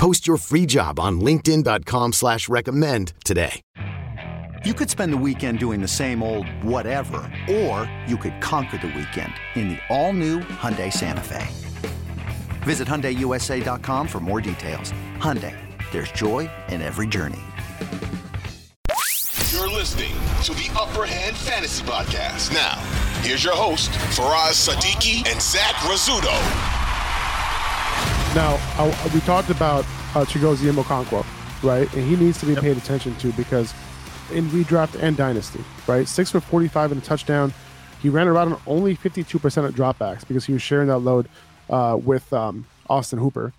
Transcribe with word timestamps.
Post 0.00 0.26
your 0.26 0.38
free 0.38 0.64
job 0.64 0.98
on 0.98 1.20
LinkedIn.com 1.20 2.14
slash 2.14 2.48
recommend 2.48 3.12
today. 3.22 3.60
You 4.64 4.72
could 4.72 4.88
spend 4.88 5.12
the 5.12 5.18
weekend 5.18 5.58
doing 5.58 5.82
the 5.82 5.88
same 5.88 6.22
old 6.22 6.46
whatever, 6.64 7.30
or 7.50 7.90
you 8.06 8.16
could 8.16 8.40
conquer 8.40 8.78
the 8.78 8.86
weekend 8.86 9.34
in 9.56 9.68
the 9.68 9.78
all-new 9.90 10.40
Hyundai 10.40 10.90
Santa 10.90 11.20
Fe. 11.20 11.46
Visit 12.62 12.88
HyundaiUSA.com 12.88 14.08
for 14.08 14.20
more 14.20 14.40
details. 14.40 14.92
Hyundai, 15.18 15.54
there's 15.92 16.10
joy 16.12 16.48
in 16.70 16.80
every 16.80 17.06
journey. 17.06 17.42
You're 19.52 19.68
listening 19.68 20.14
to 20.44 20.54
the 20.54 20.70
Upper 20.80 21.04
Hand 21.04 21.36
Fantasy 21.36 21.84
Podcast. 21.84 22.54
Now, 22.54 22.76
here's 23.20 23.44
your 23.44 23.54
host, 23.54 23.90
Faraz 24.16 24.66
Sadiki 24.66 25.30
and 25.30 25.42
Zach 25.42 25.74
Rizzuto. 25.84 26.69
Now, 28.34 28.60
I, 28.78 29.10
we 29.12 29.20
talked 29.22 29.50
about 29.50 29.84
uh, 30.14 30.24
Chigoziem 30.24 30.80
Okonkwo, 30.80 31.26
right? 31.64 31.92
And 31.94 32.08
he 32.08 32.14
needs 32.14 32.38
to 32.38 32.46
be 32.46 32.54
paid 32.54 32.76
attention 32.76 33.16
to 33.16 33.32
because 33.32 33.74
in 34.30 34.48
redraft 34.50 35.02
and 35.02 35.16
dynasty, 35.16 35.64
right? 35.88 36.06
Six 36.06 36.30
for 36.30 36.40
45 36.40 36.92
and 36.92 37.02
a 37.02 37.04
touchdown. 37.04 37.52
He 38.00 38.08
ran 38.08 38.28
around 38.28 38.52
on 38.52 38.60
only 38.68 38.96
52% 38.96 39.64
of 39.64 39.74
dropbacks 39.74 40.26
because 40.26 40.44
he 40.44 40.52
was 40.52 40.62
sharing 40.62 40.86
that 40.86 40.98
load 40.98 41.28
uh, 41.70 41.98
with 42.00 42.32
um, 42.32 42.66
Austin 42.88 43.18
Hooper. 43.18 43.52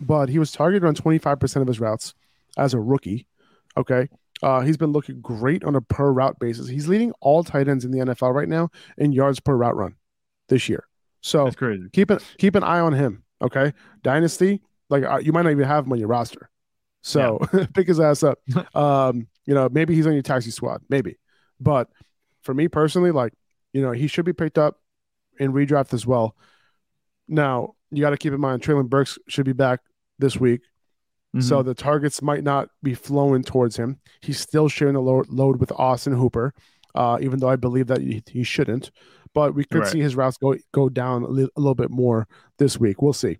But 0.00 0.28
he 0.28 0.38
was 0.38 0.52
targeted 0.52 0.86
on 0.86 0.94
25% 0.94 1.62
of 1.62 1.66
his 1.66 1.80
routes 1.80 2.14
as 2.58 2.74
a 2.74 2.78
rookie. 2.78 3.26
Okay. 3.74 4.10
Uh, 4.42 4.60
he's 4.60 4.76
been 4.76 4.92
looking 4.92 5.22
great 5.22 5.64
on 5.64 5.74
a 5.74 5.80
per 5.80 6.12
route 6.12 6.38
basis. 6.38 6.68
He's 6.68 6.88
leading 6.88 7.12
all 7.20 7.42
tight 7.42 7.68
ends 7.68 7.86
in 7.86 7.90
the 7.90 7.98
NFL 7.98 8.34
right 8.34 8.48
now 8.48 8.68
in 8.98 9.12
yards 9.12 9.40
per 9.40 9.56
route 9.56 9.76
run 9.76 9.96
this 10.48 10.68
year. 10.68 10.86
So 11.22 11.44
That's 11.44 11.56
crazy. 11.56 11.88
keep 11.92 12.10
an 12.10 12.18
keep 12.36 12.54
an 12.54 12.62
eye 12.62 12.80
on 12.80 12.92
him. 12.92 13.24
Okay, 13.40 13.72
dynasty 14.02 14.60
like 14.90 15.04
uh, 15.04 15.18
you 15.18 15.32
might 15.32 15.42
not 15.42 15.50
even 15.50 15.66
have 15.66 15.86
him 15.86 15.92
on 15.92 15.98
your 15.98 16.08
roster. 16.08 16.50
So 17.02 17.38
pick 17.74 17.86
his 17.86 18.00
ass 18.00 18.22
up. 18.22 18.38
um, 18.74 19.28
you 19.46 19.54
know, 19.54 19.68
maybe 19.70 19.94
he's 19.94 20.06
on 20.06 20.12
your 20.12 20.22
taxi 20.22 20.50
squad, 20.50 20.82
maybe. 20.88 21.18
But 21.60 21.88
for 22.42 22.54
me 22.54 22.68
personally, 22.68 23.10
like 23.10 23.32
you 23.72 23.82
know, 23.82 23.92
he 23.92 24.06
should 24.06 24.24
be 24.24 24.32
picked 24.32 24.58
up 24.58 24.80
in 25.38 25.52
redraft 25.52 25.92
as 25.94 26.06
well. 26.06 26.34
Now 27.28 27.74
you 27.90 28.00
got 28.00 28.10
to 28.10 28.16
keep 28.16 28.32
in 28.32 28.40
mind 28.40 28.62
Treylon 28.62 28.88
Burks 28.88 29.18
should 29.28 29.46
be 29.46 29.52
back 29.52 29.80
this 30.18 30.36
week. 30.36 30.62
So 31.40 31.62
the 31.62 31.74
targets 31.74 32.22
might 32.22 32.42
not 32.42 32.68
be 32.82 32.94
flowing 32.94 33.44
towards 33.44 33.76
him. 33.76 34.00
He's 34.22 34.40
still 34.40 34.68
sharing 34.68 34.94
the 34.94 35.02
lo- 35.02 35.24
load 35.28 35.60
with 35.60 35.70
Austin 35.72 36.14
Hooper, 36.14 36.52
uh, 36.94 37.18
even 37.20 37.38
though 37.38 37.50
I 37.50 37.54
believe 37.54 37.86
that 37.88 38.00
he, 38.00 38.22
he 38.26 38.42
shouldn't. 38.42 38.90
But 39.34 39.54
we 39.54 39.64
could 39.64 39.80
Right. 39.82 39.88
see 39.92 40.00
his 40.00 40.16
routes 40.16 40.36
go 40.38 40.56
go 40.72 40.88
down 40.88 41.22
a, 41.24 41.28
li- 41.28 41.48
a 41.56 41.60
little 41.60 41.74
bit 41.74 41.90
more 41.90 42.26
this 42.58 42.78
week. 42.78 43.02
We'll 43.02 43.12
see. 43.12 43.38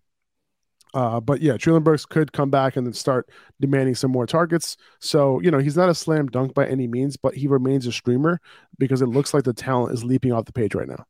Uh, 0.94 1.20
but 1.20 1.42
yeah, 1.42 1.52
Treylon 1.52 1.84
Burks 1.84 2.06
could 2.06 2.32
come 2.32 2.48
back 2.50 2.74
and 2.76 2.86
then 2.86 2.94
start 2.94 3.28
demanding 3.60 3.94
some 3.94 4.10
more 4.10 4.26
targets. 4.26 4.76
So 5.00 5.40
you 5.42 5.50
know 5.50 5.58
he's 5.58 5.76
not 5.76 5.88
a 5.90 5.94
slam 5.94 6.26
dunk 6.28 6.54
by 6.54 6.66
any 6.66 6.86
means, 6.86 7.16
but 7.16 7.34
he 7.34 7.46
remains 7.46 7.86
a 7.86 7.92
streamer 7.92 8.40
because 8.78 9.02
it 9.02 9.06
looks 9.06 9.34
like 9.34 9.44
the 9.44 9.52
talent 9.52 9.92
is 9.92 10.02
leaping 10.04 10.32
off 10.32 10.46
the 10.46 10.52
page 10.52 10.74
right 10.74 10.88
now. 10.88 11.04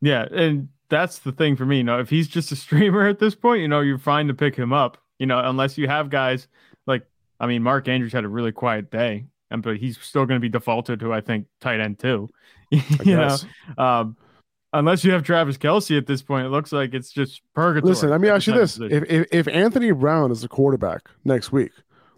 Yeah, 0.00 0.26
and 0.32 0.68
that's 0.88 1.18
the 1.20 1.32
thing 1.32 1.56
for 1.56 1.66
me. 1.66 1.78
You 1.78 1.84
know, 1.84 1.98
if 2.00 2.08
he's 2.08 2.28
just 2.28 2.52
a 2.52 2.56
streamer 2.66 3.06
at 3.06 3.18
this 3.18 3.34
point, 3.34 3.60
you 3.60 3.68
know, 3.68 3.80
you're 3.80 3.98
fine 3.98 4.28
to 4.28 4.34
pick 4.34 4.56
him 4.56 4.72
up. 4.72 4.98
You 5.18 5.26
know, 5.26 5.40
unless 5.40 5.76
you 5.78 5.88
have 5.88 6.08
guys 6.10 6.46
like, 6.86 7.06
I 7.40 7.46
mean, 7.46 7.62
Mark 7.62 7.88
Andrews 7.88 8.12
had 8.12 8.24
a 8.24 8.28
really 8.28 8.52
quiet 8.52 8.90
day, 8.90 9.26
but 9.50 9.76
he's 9.76 9.98
still 9.98 10.26
going 10.26 10.36
to 10.36 10.42
be 10.42 10.48
defaulted 10.48 11.00
to 11.00 11.12
I 11.12 11.20
think 11.20 11.46
tight 11.60 11.80
end 11.80 11.98
too. 11.98 12.28
you 12.70 13.16
know, 13.16 13.36
um, 13.78 14.16
unless 14.72 15.04
you 15.04 15.12
have 15.12 15.22
Travis 15.22 15.56
Kelce 15.56 15.96
at 15.96 16.06
this 16.06 16.22
point, 16.22 16.46
it 16.46 16.50
looks 16.50 16.72
like 16.72 16.94
it's 16.94 17.10
just 17.10 17.42
purgatory. 17.54 17.90
Listen, 17.90 18.10
let 18.10 18.20
me 18.20 18.28
ask 18.28 18.46
you 18.46 18.54
this: 18.54 18.78
if, 18.78 19.04
if 19.04 19.26
if 19.30 19.48
Anthony 19.48 19.92
Brown 19.92 20.30
is 20.30 20.42
the 20.42 20.48
quarterback 20.48 21.08
next 21.24 21.52
week, 21.52 21.70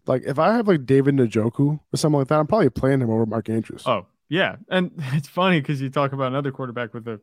like 0.09 0.23
if 0.25 0.39
I 0.39 0.55
have 0.55 0.67
like 0.67 0.87
David 0.87 1.17
Njoku 1.17 1.79
or 1.93 1.97
something 1.97 2.19
like 2.19 2.29
that, 2.29 2.41
I'm 2.41 2.47
probably 2.47 2.71
playing 2.71 3.01
him 3.01 3.11
over 3.11 3.27
Mark 3.27 3.49
Andrews. 3.49 3.83
Oh, 3.87 4.07
yeah. 4.29 4.57
And 4.71 4.91
it's 5.13 5.29
funny 5.29 5.61
because 5.61 5.81
you 5.81 5.91
talk 5.91 6.13
about 6.13 6.29
another 6.29 6.51
quarterback 6.51 6.95
with 6.95 7.07
a 7.07 7.21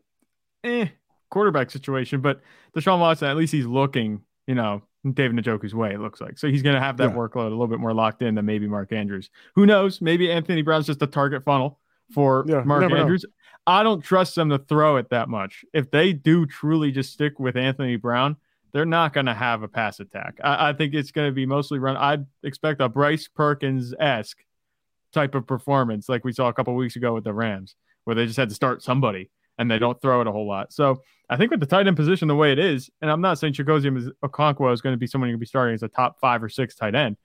eh, 0.64 0.88
quarterback 1.30 1.72
situation, 1.72 2.22
but 2.22 2.42
Deshaun 2.76 3.00
Watson, 3.00 3.28
at 3.28 3.36
least 3.36 3.52
he's 3.52 3.66
looking, 3.66 4.22
you 4.48 4.56
know, 4.56 4.84
David 5.14 5.38
Njoku's 5.44 5.76
way, 5.76 5.94
it 5.94 6.00
looks 6.00 6.20
like. 6.22 6.38
So 6.38 6.48
he's 6.48 6.62
going 6.62 6.76
to 6.76 6.82
have 6.82 6.98
that 6.98 7.12
Yeah. 7.12 7.16
workload 7.16 7.48
a 7.48 7.50
little 7.50 7.68
bit 7.68 7.80
more 7.80 7.94
locked 7.94 8.22
in 8.22 8.36
than 8.36 8.46
maybe 8.46 8.68
Mark 8.68 8.92
Andrews. 8.92 9.30
Who 9.56 9.66
knows? 9.66 10.02
Maybe 10.02 10.32
Anthony 10.32 10.62
Brown's 10.62 10.86
just 10.88 11.02
a 11.02 11.08
target 11.08 11.44
funnel 11.44 11.80
for 12.12 12.44
Yeah, 12.48 12.64
Mark 12.64 12.82
never 12.82 12.96
know. 12.96 13.02
Andrews. 13.02 13.26
I 13.68 13.84
don't 13.84 14.02
trust 14.04 14.36
them 14.36 14.50
to 14.50 14.58
throw 14.60 14.98
it 14.98 15.10
that 15.10 15.28
much. 15.30 15.66
If 15.74 15.90
they 15.92 16.14
do 16.14 16.46
truly 16.46 16.92
just 16.92 17.14
stick 17.14 17.40
with 17.40 17.56
Anthony 17.58 17.96
Brown, 17.96 18.38
they're 18.74 18.86
not 18.86 19.14
going 19.14 19.26
to 19.28 19.34
have 19.34 19.64
a 19.64 19.68
pass 19.68 20.00
attack. 20.00 20.38
I, 20.44 20.70
I 20.70 20.74
think 20.74 20.94
it's 20.94 21.12
going 21.12 21.30
to 21.30 21.34
be 21.34 21.46
mostly 21.46 21.80
run. 21.80 21.96
I'd 21.98 22.26
expect 22.44 22.82
a 22.82 22.90
Bryce 22.90 23.28
Perkins 23.28 23.94
esque 24.00 24.44
type 25.14 25.34
of 25.34 25.48
performance 25.48 26.10
like 26.10 26.26
we 26.26 26.34
saw 26.34 26.48
a 26.50 26.54
couple 26.54 26.76
weeks 26.76 26.96
ago 26.98 27.14
with 27.14 27.24
the 27.24 27.34
Rams, 27.34 27.76
where 28.04 28.16
they 28.16 28.26
just 28.26 28.38
had 28.38 28.50
to 28.50 28.56
start 28.56 28.84
somebody 28.84 29.30
and 29.58 29.70
they 29.70 29.80
don't 29.80 30.00
throw 30.02 30.22
it 30.22 30.28
a 30.28 30.32
whole 30.32 30.48
lot. 30.48 30.74
So 30.74 31.02
I 31.30 31.38
think 31.38 31.52
with 31.52 31.60
the 31.60 31.66
tight 31.66 31.88
end 31.88 31.96
position 31.96 32.28
the 32.28 32.36
way 32.36 32.52
it 32.52 32.60
is, 32.60 32.90
and 33.02 33.10
I'm 33.10 33.22
not 33.22 33.40
saying 33.40 33.54
Chigoziem 33.54 34.10
Okonkwo 34.24 34.74
is 34.74 34.82
going 34.82 34.94
to 34.94 34.98
be 34.98 35.08
someone 35.08 35.30
you're 35.30 35.36
going 35.36 35.40
to 35.40 35.46
be 35.46 35.48
starting 35.48 35.76
as 35.76 35.84
a 35.84 35.88
top 35.88 36.20
five 36.20 36.44
or 36.44 36.50
six 36.50 36.76
tight 36.76 36.96
end. 36.96 37.18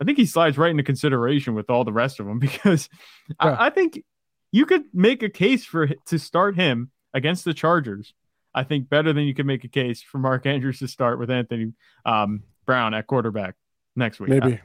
I 0.00 0.04
think 0.04 0.18
he 0.18 0.26
slides 0.26 0.58
right 0.58 0.70
into 0.70 0.82
consideration 0.82 1.54
with 1.54 1.70
all 1.70 1.84
the 1.84 1.92
rest 1.92 2.20
of 2.20 2.26
them 2.26 2.38
because 2.40 2.88
Yeah. 3.28 3.50
I, 3.50 3.66
I 3.66 3.70
think 3.70 4.02
you 4.52 4.66
could 4.66 4.84
make 4.92 5.22
a 5.22 5.28
case 5.28 5.64
for 5.64 5.88
to 5.88 6.18
start 6.18 6.56
him 6.56 6.90
against 7.12 7.44
the 7.44 7.54
Chargers. 7.54 8.14
I 8.54 8.62
think 8.62 8.88
better 8.88 9.12
than 9.12 9.24
you 9.24 9.34
could 9.34 9.46
make 9.46 9.64
a 9.64 9.68
case 9.68 10.02
for 10.02 10.18
Mark 10.18 10.46
Andrews 10.46 10.78
to 10.78 10.88
start 10.88 11.18
with 11.18 11.30
Anthony 11.30 11.72
um, 12.04 12.44
Brown 12.66 12.94
at 12.94 13.06
quarterback 13.06 13.56
next 13.96 14.20
week. 14.20 14.30
Maybe. 14.30 14.60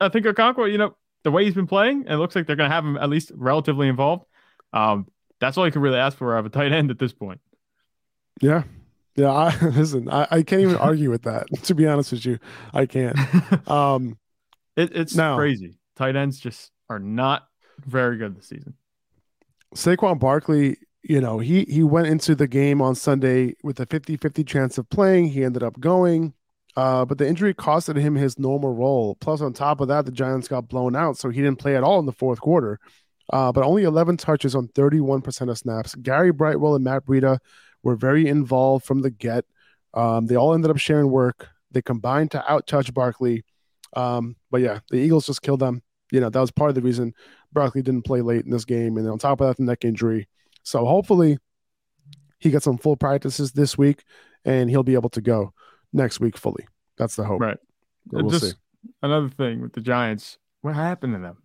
I, 0.00 0.06
I 0.06 0.08
think 0.08 0.26
Okonkwo, 0.26 0.70
you 0.70 0.78
know, 0.78 0.96
the 1.22 1.30
way 1.30 1.44
he's 1.44 1.54
been 1.54 1.66
playing, 1.66 2.04
it 2.06 2.16
looks 2.16 2.36
like 2.36 2.46
they're 2.46 2.56
going 2.56 2.68
to 2.68 2.74
have 2.74 2.84
him 2.84 2.98
at 2.98 3.08
least 3.08 3.32
relatively 3.34 3.88
involved. 3.88 4.26
Um, 4.74 5.06
that's 5.44 5.58
all 5.58 5.66
you 5.66 5.72
can 5.72 5.82
really 5.82 5.98
ask 5.98 6.16
for 6.16 6.34
out 6.34 6.40
of 6.40 6.46
a 6.46 6.50
tight 6.50 6.72
end 6.72 6.90
at 6.90 6.98
this 6.98 7.12
point. 7.12 7.40
Yeah. 8.40 8.64
Yeah. 9.16 9.30
I, 9.32 9.56
listen, 9.68 10.08
I, 10.08 10.26
I 10.30 10.42
can't 10.42 10.62
even 10.62 10.76
argue 10.90 11.10
with 11.10 11.22
that. 11.22 11.46
To 11.64 11.74
be 11.74 11.86
honest 11.86 12.12
with 12.12 12.24
you, 12.26 12.38
I 12.72 12.86
can't. 12.86 13.16
Um, 13.68 14.18
It, 14.76 14.96
it's 14.96 15.14
No. 15.14 15.36
crazy. 15.36 15.78
Tight 15.96 16.16
ends 16.16 16.38
just 16.38 16.70
are 16.90 16.98
not 16.98 17.46
very 17.86 18.16
good 18.16 18.36
this 18.36 18.48
season. 18.48 18.74
Saquon 19.74 20.18
Barkley, 20.18 20.76
you 21.02 21.20
know, 21.20 21.38
he 21.38 21.64
he 21.64 21.82
went 21.82 22.06
into 22.06 22.34
the 22.34 22.46
game 22.48 22.80
on 22.80 22.94
Sunday 22.94 23.54
with 23.62 23.80
a 23.80 23.86
50-50 23.86 24.46
chance 24.46 24.78
of 24.78 24.88
playing. 24.88 25.26
He 25.28 25.44
ended 25.44 25.62
up 25.62 25.78
going. 25.80 26.34
Uh, 26.76 27.04
but 27.04 27.18
the 27.18 27.28
injury 27.28 27.54
costed 27.54 27.96
him 27.96 28.16
his 28.16 28.36
normal 28.36 28.74
role. 28.74 29.14
Plus, 29.20 29.40
on 29.40 29.52
top 29.52 29.80
of 29.80 29.86
that, 29.86 30.06
the 30.06 30.10
Giants 30.12 30.48
got 30.48 30.68
blown 30.68 30.96
out, 30.96 31.16
so 31.16 31.28
he 31.30 31.40
didn't 31.40 31.60
play 31.60 31.76
at 31.76 31.84
all 31.84 32.00
in 32.00 32.06
the 32.06 32.10
fourth 32.12 32.40
quarter. 32.40 32.80
Uh, 33.32 33.52
but 33.52 33.64
only 33.64 33.84
11 33.84 34.16
touches 34.16 34.54
on 34.54 34.68
31% 34.68 35.50
of 35.50 35.58
snaps. 35.58 35.94
Gary 35.94 36.32
Brightwell 36.32 36.74
and 36.74 36.84
Matt 36.84 37.06
Breida 37.06 37.38
were 37.82 37.96
very 37.96 38.28
involved 38.28 38.84
from 38.84 39.00
the 39.00 39.10
get. 39.10 39.44
Um, 39.94 40.26
they 40.26 40.36
all 40.36 40.54
ended 40.54 40.70
up 40.70 40.78
sharing 40.78 41.10
work. 41.10 41.48
They 41.70 41.82
combined 41.82 42.32
to 42.32 42.44
outtouch 42.48 42.92
Barkley. 42.92 43.44
Um, 43.96 44.36
but 44.50 44.60
yeah, 44.60 44.80
the 44.90 44.98
Eagles 44.98 45.26
just 45.26 45.42
killed 45.42 45.60
them. 45.60 45.82
You 46.10 46.20
know, 46.20 46.28
that 46.28 46.40
was 46.40 46.50
part 46.50 46.68
of 46.68 46.74
the 46.74 46.82
reason 46.82 47.14
Barkley 47.52 47.82
didn't 47.82 48.04
play 48.04 48.20
late 48.20 48.44
in 48.44 48.50
this 48.50 48.64
game. 48.64 48.98
And 48.98 49.08
on 49.08 49.18
top 49.18 49.40
of 49.40 49.48
that, 49.48 49.56
the 49.56 49.64
neck 49.64 49.84
injury. 49.84 50.28
So 50.62 50.84
hopefully 50.84 51.38
he 52.38 52.50
gets 52.50 52.64
some 52.64 52.78
full 52.78 52.96
practices 52.96 53.52
this 53.52 53.78
week 53.78 54.04
and 54.44 54.68
he'll 54.68 54.82
be 54.82 54.94
able 54.94 55.10
to 55.10 55.20
go 55.20 55.52
next 55.92 56.20
week 56.20 56.36
fully. 56.36 56.66
That's 56.98 57.16
the 57.16 57.24
hope. 57.24 57.40
Right. 57.40 57.58
But 58.06 58.22
we'll 58.22 58.30
just 58.30 58.50
see. 58.50 58.56
another 59.02 59.30
thing 59.30 59.62
with 59.62 59.72
the 59.72 59.80
Giants. 59.80 60.38
What 60.60 60.74
happened 60.74 61.14
to 61.14 61.20
them? 61.20 61.38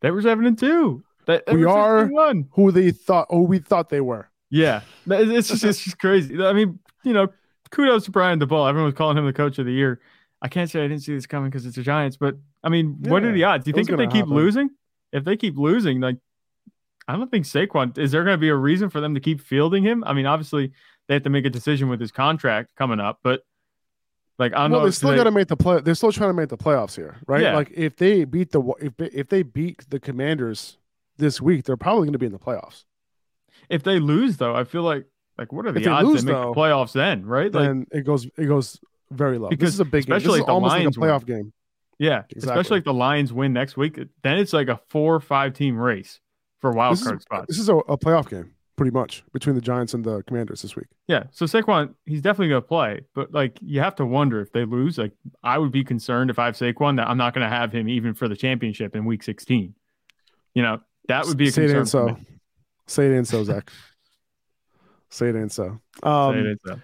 They 0.00 0.10
were 0.10 0.22
seven 0.22 0.46
and 0.46 0.58
two. 0.58 1.02
They 1.26 1.40
We 1.52 1.64
are- 1.64 2.08
6. 2.08 2.48
Who 2.52 2.72
they 2.72 2.90
thought, 2.92 3.26
who 3.30 3.42
we 3.42 3.58
thought 3.58 3.88
they 3.90 4.00
were. 4.00 4.28
Yeah, 4.50 4.82
it's 5.08 5.48
just 5.48 5.64
it's 5.64 5.82
just 5.82 5.98
crazy. 5.98 6.40
I 6.42 6.52
mean, 6.52 6.78
you 7.02 7.12
know, 7.12 7.28
kudos 7.70 8.04
to 8.04 8.10
Brian 8.12 8.38
Daboll. 8.38 8.68
Everyone 8.68 8.86
was 8.86 8.94
calling 8.94 9.18
him 9.18 9.26
the 9.26 9.32
coach 9.32 9.58
of 9.58 9.66
the 9.66 9.72
year. 9.72 10.00
I 10.40 10.48
can't 10.48 10.70
say 10.70 10.80
I 10.84 10.88
didn't 10.88 11.02
see 11.02 11.14
this 11.14 11.26
coming 11.26 11.50
because 11.50 11.66
it's 11.66 11.76
the 11.76 11.82
Giants, 11.82 12.16
but 12.16 12.36
I 12.62 12.68
mean, 12.68 12.96
what 13.00 13.24
are 13.24 13.32
the 13.32 13.42
odds? 13.44 13.64
Do 13.64 13.70
you 13.70 13.74
think 13.74 13.88
if 13.90 13.96
they 13.96 14.06
gonna 14.06 14.12
keep 14.16 14.26
losing, 14.28 14.70
if 15.12 15.24
they 15.24 15.36
keep 15.36 15.56
losing, 15.58 16.00
like 16.00 16.18
I 17.08 17.16
don't 17.16 17.30
think 17.30 17.44
Saquon 17.46 17.96
is 17.98 18.12
there 18.12 18.22
going 18.24 18.34
to 18.34 18.38
be 18.40 18.48
a 18.48 18.54
reason 18.56 18.90
for 18.90 19.00
them 19.00 19.14
to 19.14 19.20
keep 19.20 19.40
fielding 19.40 19.82
him? 19.84 20.02
I 20.04 20.12
mean, 20.12 20.26
obviously 20.26 20.72
they 21.08 21.14
have 21.14 21.22
to 21.24 21.30
make 21.30 21.44
a 21.44 21.50
decision 21.50 21.88
with 21.88 22.00
his 22.00 22.10
contract 22.12 22.74
coming 22.76 22.98
up, 23.00 23.20
but 23.22 23.42
Like 24.38 24.52
I 24.54 24.62
don't 24.62 24.72
well, 24.72 24.80
know. 24.80 24.86
they 24.86 24.92
still 24.92 25.14
got 25.16 25.24
to 25.24 25.30
make 25.30 25.48
the 25.48 25.56
play. 25.56 25.80
They're 25.80 25.94
still 25.94 26.12
trying 26.12 26.30
to 26.30 26.34
make 26.34 26.48
the 26.50 26.56
playoffs 26.58 26.94
here, 26.96 27.16
right? 27.26 27.42
Yeah. 27.42 27.54
Like 27.54 27.72
if 27.74 27.96
they 27.96 28.24
beat 28.24 28.52
the 28.52 28.60
if 28.80 28.92
if 29.00 29.28
they 29.28 29.42
beat 29.42 29.88
the 29.88 29.98
Commanders 29.98 30.78
this 31.18 31.40
week, 31.40 31.64
they're 31.64 31.76
probably 31.76 32.02
going 32.06 32.12
to 32.14 32.18
be 32.18 32.26
in 32.26 32.32
the 32.32 32.38
playoffs. 32.38 32.84
if 33.68 33.82
they 33.82 33.98
lose 33.98 34.36
though, 34.36 34.54
I 34.54 34.64
feel 34.64 34.82
like 34.82 35.06
like 35.38 35.52
what 35.52 35.66
are 35.66 35.72
the 35.72 35.78
If 35.80 35.84
they 35.84 35.90
odds 35.90 36.08
lose, 36.08 36.24
they 36.24 36.32
make 36.32 36.40
though, 36.42 36.52
the 36.54 36.60
playoffs 36.60 36.92
then, 36.92 37.24
right? 37.26 37.52
Like 37.52 37.64
Then 37.66 37.86
it 37.92 38.02
goes 38.04 38.26
it 38.36 38.46
goes 38.46 38.78
very 39.10 39.38
low. 39.38 39.48
Because 39.48 39.68
this 39.68 39.74
is 39.74 39.80
a 39.80 39.84
big 39.84 40.06
game. 40.06 40.14
This 40.14 40.22
especially 40.24 40.40
is 40.40 40.46
almost 40.48 40.72
Lions 40.72 40.96
like 40.96 40.96
a 40.96 41.00
win. 41.00 41.20
playoff 41.20 41.26
game. 41.26 41.52
yeah, 41.98 42.22
Exactly. 42.30 42.40
especially 42.60 42.78
if 42.78 42.84
the 42.84 42.94
Lions 42.94 43.32
win 43.32 43.52
next 43.52 43.76
week, 43.76 43.98
then 44.22 44.38
it's 44.38 44.52
like 44.52 44.68
a 44.68 44.80
four 44.88 45.14
or 45.14 45.20
five 45.20 45.52
team 45.54 45.76
race 45.78 46.20
for 46.60 46.72
wild 46.72 46.92
This 46.94 47.00
is, 47.02 47.06
card 47.06 47.22
spots. 47.22 47.46
this 47.48 47.58
is 47.58 47.68
a, 47.68 47.76
a 47.76 47.98
playoff 47.98 48.28
game, 48.30 48.52
pretty 48.76 48.90
much 48.92 49.22
between 49.32 49.54
the 49.54 49.60
Giants 49.60 49.92
and 49.94 50.04
the 50.04 50.22
Commanders 50.22 50.62
this 50.62 50.74
week. 50.74 50.86
Yeah. 51.06 51.24
So 51.30 51.44
Saquon, 51.44 51.94
he's 52.06 52.22
definitely 52.22 52.48
going 52.48 52.62
to 52.62 52.66
play, 52.68 53.00
but 53.14 53.32
like 53.32 53.58
you 53.60 53.80
have 53.80 53.94
to 53.96 54.06
wonder 54.06 54.40
if 54.40 54.52
they 54.52 54.64
lose. 54.64 54.96
Like 54.98 55.12
I 55.44 55.58
would 55.58 55.70
be 55.72 55.84
concerned 55.84 56.30
if 56.30 56.38
I 56.38 56.46
have 56.46 56.56
Saquon 56.56 56.96
that 56.96 57.08
I'm 57.08 57.18
not 57.18 57.34
going 57.34 57.44
to 57.48 57.54
have 57.54 57.72
him 57.72 57.88
even 57.88 58.14
for 58.14 58.26
the 58.28 58.36
championship 58.36 58.96
in 58.96 59.04
week 59.04 59.22
16. 59.22 59.74
You 60.54 60.62
know, 60.62 60.80
that 61.08 61.26
would 61.26 61.36
be 61.36 61.48
a 61.48 61.52
Say 61.52 61.64
it 61.64 61.72
concern. 61.72 62.14
for 62.16 62.20
so. 62.20 62.26
Say 62.86 63.06
it 63.06 63.16
ain't 63.16 63.28
so, 63.28 63.44
Zach. 63.44 63.70
Say 65.10 65.28
it 65.28 65.36
ain't 65.36 65.52
so. 65.52 65.78
Um, 66.02 66.34
Say 66.34 66.40
it 66.40 66.50
ain't 66.50 66.60
so. 66.66 66.80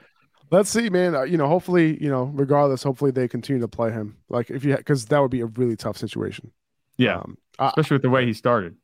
Let's 0.50 0.70
see, 0.70 0.90
man. 0.90 1.14
Uh, 1.14 1.22
you 1.22 1.38
know, 1.38 1.48
hopefully, 1.48 2.02
you 2.02 2.10
know, 2.10 2.24
regardless, 2.24 2.82
hopefully 2.82 3.10
they 3.10 3.26
continue 3.26 3.60
to 3.62 3.68
play 3.68 3.90
him. 3.90 4.18
Like 4.28 4.50
if 4.50 4.64
you, 4.64 4.76
because 4.76 5.06
that 5.06 5.18
would 5.20 5.30
be 5.30 5.40
a 5.40 5.46
really 5.46 5.76
tough 5.76 5.96
situation. 5.96 6.52
Yeah. 6.98 7.16
Um, 7.18 7.38
I, 7.58 7.68
Especially 7.68 7.94
with 7.96 8.02
the 8.02 8.10
way 8.10 8.26
he 8.26 8.32
started. 8.34 8.76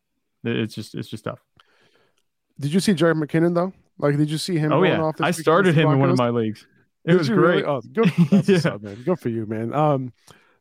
It's 0.45 0.75
just 0.75 0.95
it's 0.95 1.09
just 1.09 1.25
tough. 1.25 1.41
did 2.59 2.73
you 2.73 2.81
see 2.81 2.95
Jerick 2.95 3.23
McKinnon 3.23 3.55
though? 3.55 3.73
Like, 3.99 4.17
did 4.17 4.31
you 4.31 4.39
see 4.39 4.57
him? 4.57 4.73
Oh 4.73 4.83
yeah. 4.83 5.11
I 5.21 5.31
started 5.33 5.75
him 5.75 5.91
in 5.91 5.99
one 5.99 6.11
of 6.11 6.17
my 6.17 6.31
leagues. 6.31 6.67
It 7.05 7.13
Did 7.13 7.19
was 7.19 7.29
you 7.29 7.35
really? 7.37 7.63
great. 7.63 7.65
Oh, 7.65 7.81
good. 7.93 8.49
Yeah. 8.49 8.73
up, 8.73 8.83
man. 8.83 9.03
Good 9.03 9.19
for 9.19 9.29
you, 9.29 9.47
man. 9.47 9.73
Um, 9.75 10.13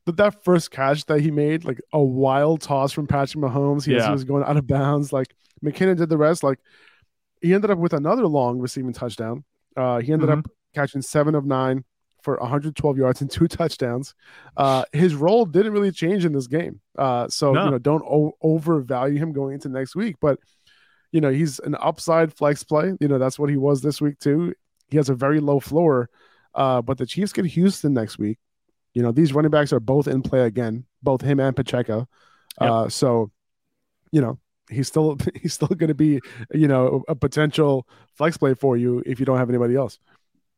but 0.07 0.18
that 0.18 0.44
first 0.44 0.71
catch 0.71 1.06
that 1.06 1.19
he 1.21 1.30
made, 1.30 1.65
like 1.65 1.80
a 1.94 2.01
wild 2.01 2.62
toss 2.62 2.92
from 2.94 3.06
Patrick 3.06 3.44
Mahomes, 3.44 3.86
he, 3.86 3.94
as 3.95 4.06
he 4.06 4.12
was 4.12 4.24
going 4.24 4.44
out 4.44 4.57
of 4.57 4.65
bounds. 4.65 5.12
Like 5.13 5.36
McKinnon 5.63 5.98
did 5.98 6.09
the 6.09 6.18
rest. 6.18 6.42
Like 6.44 6.59
he 7.42 7.54
ended 7.54 7.69
up 7.69 7.77
with 7.77 7.94
another 7.94 8.25
long 8.25 8.57
receiving 8.57 8.94
touchdown. 8.94 9.44
Uh, 9.75 10.00
he 10.00 10.12
ended 10.13 10.30
Mhm. 10.30 10.39
up 10.39 10.51
catching 10.74 11.01
seven 11.04 11.36
of 11.36 11.45
nine 11.45 11.83
for 12.24 12.38
112 12.42 12.98
yards 12.98 13.21
and 13.21 13.30
two 13.30 13.48
touchdowns. 13.48 14.15
Uh, 14.56 14.86
his 14.94 15.13
role 15.13 15.45
didn't 15.45 15.74
really 15.74 15.92
change 15.92 16.25
in 16.25 16.31
this 16.33 16.48
game. 16.48 16.80
Uh, 16.98 17.27
so 17.27 17.54
No. 17.54 17.65
you 17.65 17.71
know, 17.71 17.77
don't 17.77 18.04
o- 18.04 18.36
overvalue 18.42 19.18
him 19.19 19.33
going 19.33 19.54
into 19.56 19.69
next 19.69 19.95
week. 19.95 20.15
But 20.19 20.39
you 21.12 21.21
know, 21.21 21.31
he's 21.31 21.59
an 21.59 21.75
upside 21.80 22.33
flex 22.33 22.63
play. 22.63 22.94
You 23.00 23.07
know, 23.07 23.18
that's 23.18 23.38
what 23.38 23.50
he 23.50 23.57
was 23.57 23.81
this 23.81 24.01
week 24.01 24.19
too. 24.19 24.54
He 24.89 24.98
has 24.98 25.09
a 25.09 25.15
very 25.15 25.39
low 25.39 25.59
floor. 25.59 26.09
Uh, 26.56 26.81
but 26.81 26.98
the 26.98 27.06
Chiefs 27.06 27.33
get 27.33 27.45
Houston 27.45 27.94
next 27.94 28.18
week. 28.18 28.39
You 28.97 29.03
know, 29.03 29.13
these 29.13 29.33
running 29.33 29.51
backs 29.51 29.73
are 29.73 29.79
both 29.81 30.07
in 30.07 30.23
play 30.23 30.41
again, 30.41 30.85
both 31.03 31.21
him 31.21 31.39
and 31.39 31.55
Pacheco. 31.55 32.07
Yep. 32.61 32.77
Uh, 32.77 32.89
so, 32.89 33.31
you 34.11 34.21
know, 34.21 34.39
he's 34.69 34.88
still 34.88 35.17
he's 35.41 35.53
still 35.55 35.69
going 35.69 35.89
to 35.89 35.95
be, 35.95 36.21
you 36.53 36.67
know, 36.67 37.03
a 37.07 37.15
potential 37.15 37.88
flex 38.15 38.38
play 38.38 38.55
for 38.55 38.77
you 38.77 39.03
if 39.05 39.19
you 39.19 39.25
don't 39.27 39.38
have 39.39 39.49
anybody 39.49 39.75
else. 39.75 39.99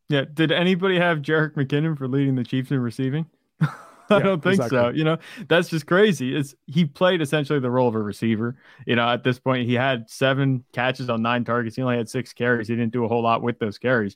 Yeah. 0.09 0.25
Did 0.31 0.51
anybody 0.51 0.97
have 0.97 1.19
Jerick 1.19 1.53
McKinnon 1.53 1.97
for 1.97 2.07
leading 2.07 2.35
the 2.35 2.43
Chiefs 2.43 2.71
in 2.71 2.79
receiving? 2.79 3.27
I 3.61 4.19
Yeah, 4.19 4.23
don't 4.23 4.41
think 4.41 4.63
so. 4.63 4.89
You 4.89 5.03
know, 5.03 5.17
that's 5.47 5.69
just 5.69 5.85
crazy. 5.85 6.35
It's 6.35 6.55
he 6.65 6.85
played 6.85 7.21
essentially 7.21 7.59
the 7.59 7.69
role 7.69 7.87
of 7.87 7.95
a 7.95 8.01
receiver. 8.01 8.55
You 8.87 8.95
know, 8.95 9.07
at 9.07 9.23
this 9.23 9.39
point, 9.39 9.67
he 9.67 9.75
had 9.75 10.09
seven 10.09 10.65
catches 10.73 11.09
on 11.09 11.21
nine 11.21 11.45
targets. 11.45 11.75
He 11.75 11.83
only 11.83 11.97
had 11.97 12.09
six 12.09 12.33
carries. 12.33 12.67
He 12.67 12.75
didn't 12.75 12.91
do 12.93 13.05
a 13.05 13.07
whole 13.07 13.21
lot 13.21 13.43
with 13.43 13.59
those 13.59 13.77
carries, 13.77 14.15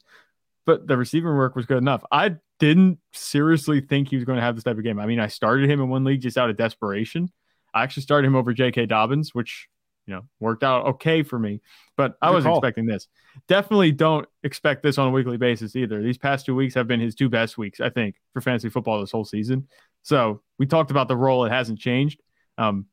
but 0.66 0.88
the 0.88 0.98
receiving 0.98 1.36
work 1.36 1.56
was 1.56 1.66
good 1.66 1.78
enough. 1.78 2.04
I 2.12 2.36
didn't 2.60 3.00
seriously 3.12 3.82
think 3.82 4.10
he 4.10 4.16
was 4.16 4.26
going 4.26 4.38
to 4.38 4.42
have 4.42 4.56
this 4.56 4.64
type 4.64 4.78
of 4.78 4.84
game. 4.84 5.00
I 5.00 5.06
mean, 5.06 5.20
I 5.20 5.28
started 5.28 5.70
him 5.70 5.82
in 5.82 5.90
one 5.90 6.04
league 6.04 6.22
just 6.22 6.38
out 6.38 6.50
of 6.50 6.58
desperation. 6.58 7.32
I 7.74 7.84
actually 7.84 8.04
started 8.04 8.28
him 8.28 8.36
over 8.36 8.54
J.K. 8.54 8.86
Dobbins, 8.86 9.34
which 9.34 9.68
you 10.06 10.14
know 10.14 10.22
worked 10.40 10.64
out 10.64 10.86
okay 10.86 11.24
for 11.24 11.40
me, 11.40 11.62
but 11.98 12.16
I 12.22 12.32
wasn't 12.32 12.56
expecting 12.56 12.86
this. 12.86 13.08
Definitely 13.48 13.92
don't 13.92 14.28
expect 14.44 14.84
this 14.84 14.98
on 14.98 15.08
a 15.08 15.12
weekly 15.12 15.38
basis 15.38 15.76
either. 15.76 16.02
These 16.02 16.18
past 16.18 16.46
two 16.46 16.56
weeks 16.56 16.76
have 16.76 16.88
been 16.88 17.00
his 17.00 17.16
two 17.16 17.30
best 17.30 17.58
weeks, 17.58 17.80
I 17.80 17.90
think, 17.90 18.16
for 18.34 18.42
fantasy 18.42 18.70
football 18.70 19.02
this 19.02 19.12
whole 19.12 19.26
season. 19.26 19.68
So 20.04 20.42
we 20.60 20.66
talked 20.66 20.92
about 20.92 21.08
the 21.08 21.18
role; 21.18 21.46
it 21.46 21.52
hasn't 21.52 21.80
changed. 21.80 22.22
Um, 22.58 22.86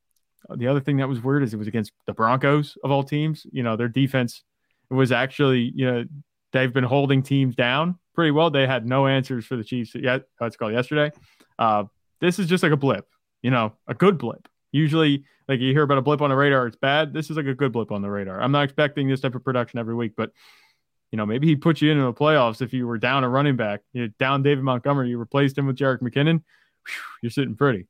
the 0.48 0.68
other 0.68 0.80
thing 0.80 0.96
that 0.98 1.08
was 1.08 1.20
weird 1.20 1.42
is 1.42 1.52
it 1.52 1.58
was 1.58 1.68
against 1.68 1.92
the 2.06 2.14
Broncos 2.14 2.78
of 2.82 2.90
all 2.90 3.02
teams. 3.02 3.46
You 3.52 3.62
know, 3.62 3.76
their 3.76 3.88
defense 3.88 4.42
was 4.88 5.12
actually, 5.12 5.72
you 5.74 5.86
know, 5.86 6.04
they've 6.52 6.72
been 6.72 6.84
holding 6.84 7.22
teams 7.22 7.54
down 7.54 7.98
pretty 8.14 8.30
well. 8.30 8.50
They 8.50 8.66
had 8.66 8.86
no 8.86 9.06
answers 9.06 9.44
for 9.46 9.56
the 9.56 9.64
Chiefs 9.64 9.94
yet. 9.94 10.24
What's 10.38 10.56
called 10.56 10.72
yesterday. 10.72 11.10
Uh, 11.58 11.84
this 12.20 12.38
is 12.38 12.46
just 12.48 12.62
like 12.62 12.72
a 12.72 12.76
blip, 12.76 13.06
you 13.42 13.50
know, 13.50 13.72
a 13.86 13.94
good 13.94 14.18
blip. 14.18 14.48
Usually, 14.72 15.24
like 15.48 15.60
you 15.60 15.72
hear 15.72 15.82
about 15.82 15.98
a 15.98 16.02
blip 16.02 16.20
on 16.22 16.30
the 16.30 16.36
radar, 16.36 16.66
it's 16.66 16.76
bad. 16.76 17.12
This 17.12 17.30
is 17.30 17.36
like 17.36 17.46
a 17.46 17.54
good 17.54 17.72
blip 17.72 17.90
on 17.92 18.02
the 18.02 18.10
radar. 18.10 18.40
I'm 18.40 18.52
not 18.52 18.64
expecting 18.64 19.08
this 19.08 19.20
type 19.20 19.34
of 19.34 19.42
production 19.44 19.78
every 19.78 19.94
week, 19.94 20.12
but 20.16 20.32
you 21.10 21.16
know, 21.16 21.26
maybe 21.26 21.48
he'd 21.48 21.60
put 21.60 21.80
you 21.80 21.90
into 21.90 22.04
the 22.04 22.12
playoffs 22.12 22.62
if 22.62 22.72
you 22.72 22.86
were 22.86 22.98
down 22.98 23.24
a 23.24 23.28
running 23.28 23.56
back. 23.56 23.80
You 23.92 24.08
down 24.18 24.42
David 24.42 24.62
Montgomery, 24.62 25.08
you 25.08 25.18
replaced 25.18 25.58
him 25.58 25.66
with 25.66 25.76
Jerick 25.76 26.00
McKinnon. 26.02 26.42
Whew, 26.86 26.94
you're 27.22 27.30
sitting 27.30 27.56
pretty. 27.56 27.88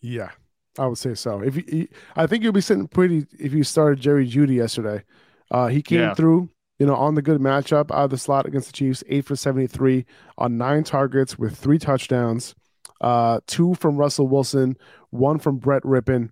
Yeah, 0.00 0.30
I 0.78 0.86
would 0.86 0.96
say 0.96 1.14
so. 1.14 1.40
If 1.42 1.56
you, 1.56 1.88
I 2.16 2.26
think 2.26 2.42
you'll 2.42 2.52
be 2.54 2.62
sitting 2.62 2.88
pretty 2.88 3.26
if 3.38 3.52
you 3.52 3.62
started 3.62 4.00
Jerry 4.00 4.26
Jeudy 4.26 4.54
yesterday. 4.54 5.04
Uh, 5.50 5.66
he 5.66 5.82
came 5.82 6.00
Yeah. 6.00 6.14
through, 6.14 6.48
you 6.80 6.86
know, 6.86 6.96
on 6.96 7.14
the 7.14 7.22
good 7.22 7.40
matchup 7.40 7.92
out 7.92 8.04
of 8.04 8.10
the 8.10 8.18
slot 8.18 8.46
against 8.46 8.68
the 8.68 8.72
Chiefs, 8.72 9.04
eight 9.08 9.26
for 9.26 9.36
seventy-three 9.36 10.06
on 10.38 10.56
nine 10.56 10.82
targets 10.82 11.38
with 11.38 11.56
three 11.56 11.78
touchdowns, 11.78 12.54
uh, 13.02 13.38
two 13.46 13.74
from 13.74 13.96
Russell 13.96 14.26
Wilson, 14.26 14.76
one 15.10 15.38
from 15.38 15.58
Brett 15.58 15.82
Rypien. 15.82 16.30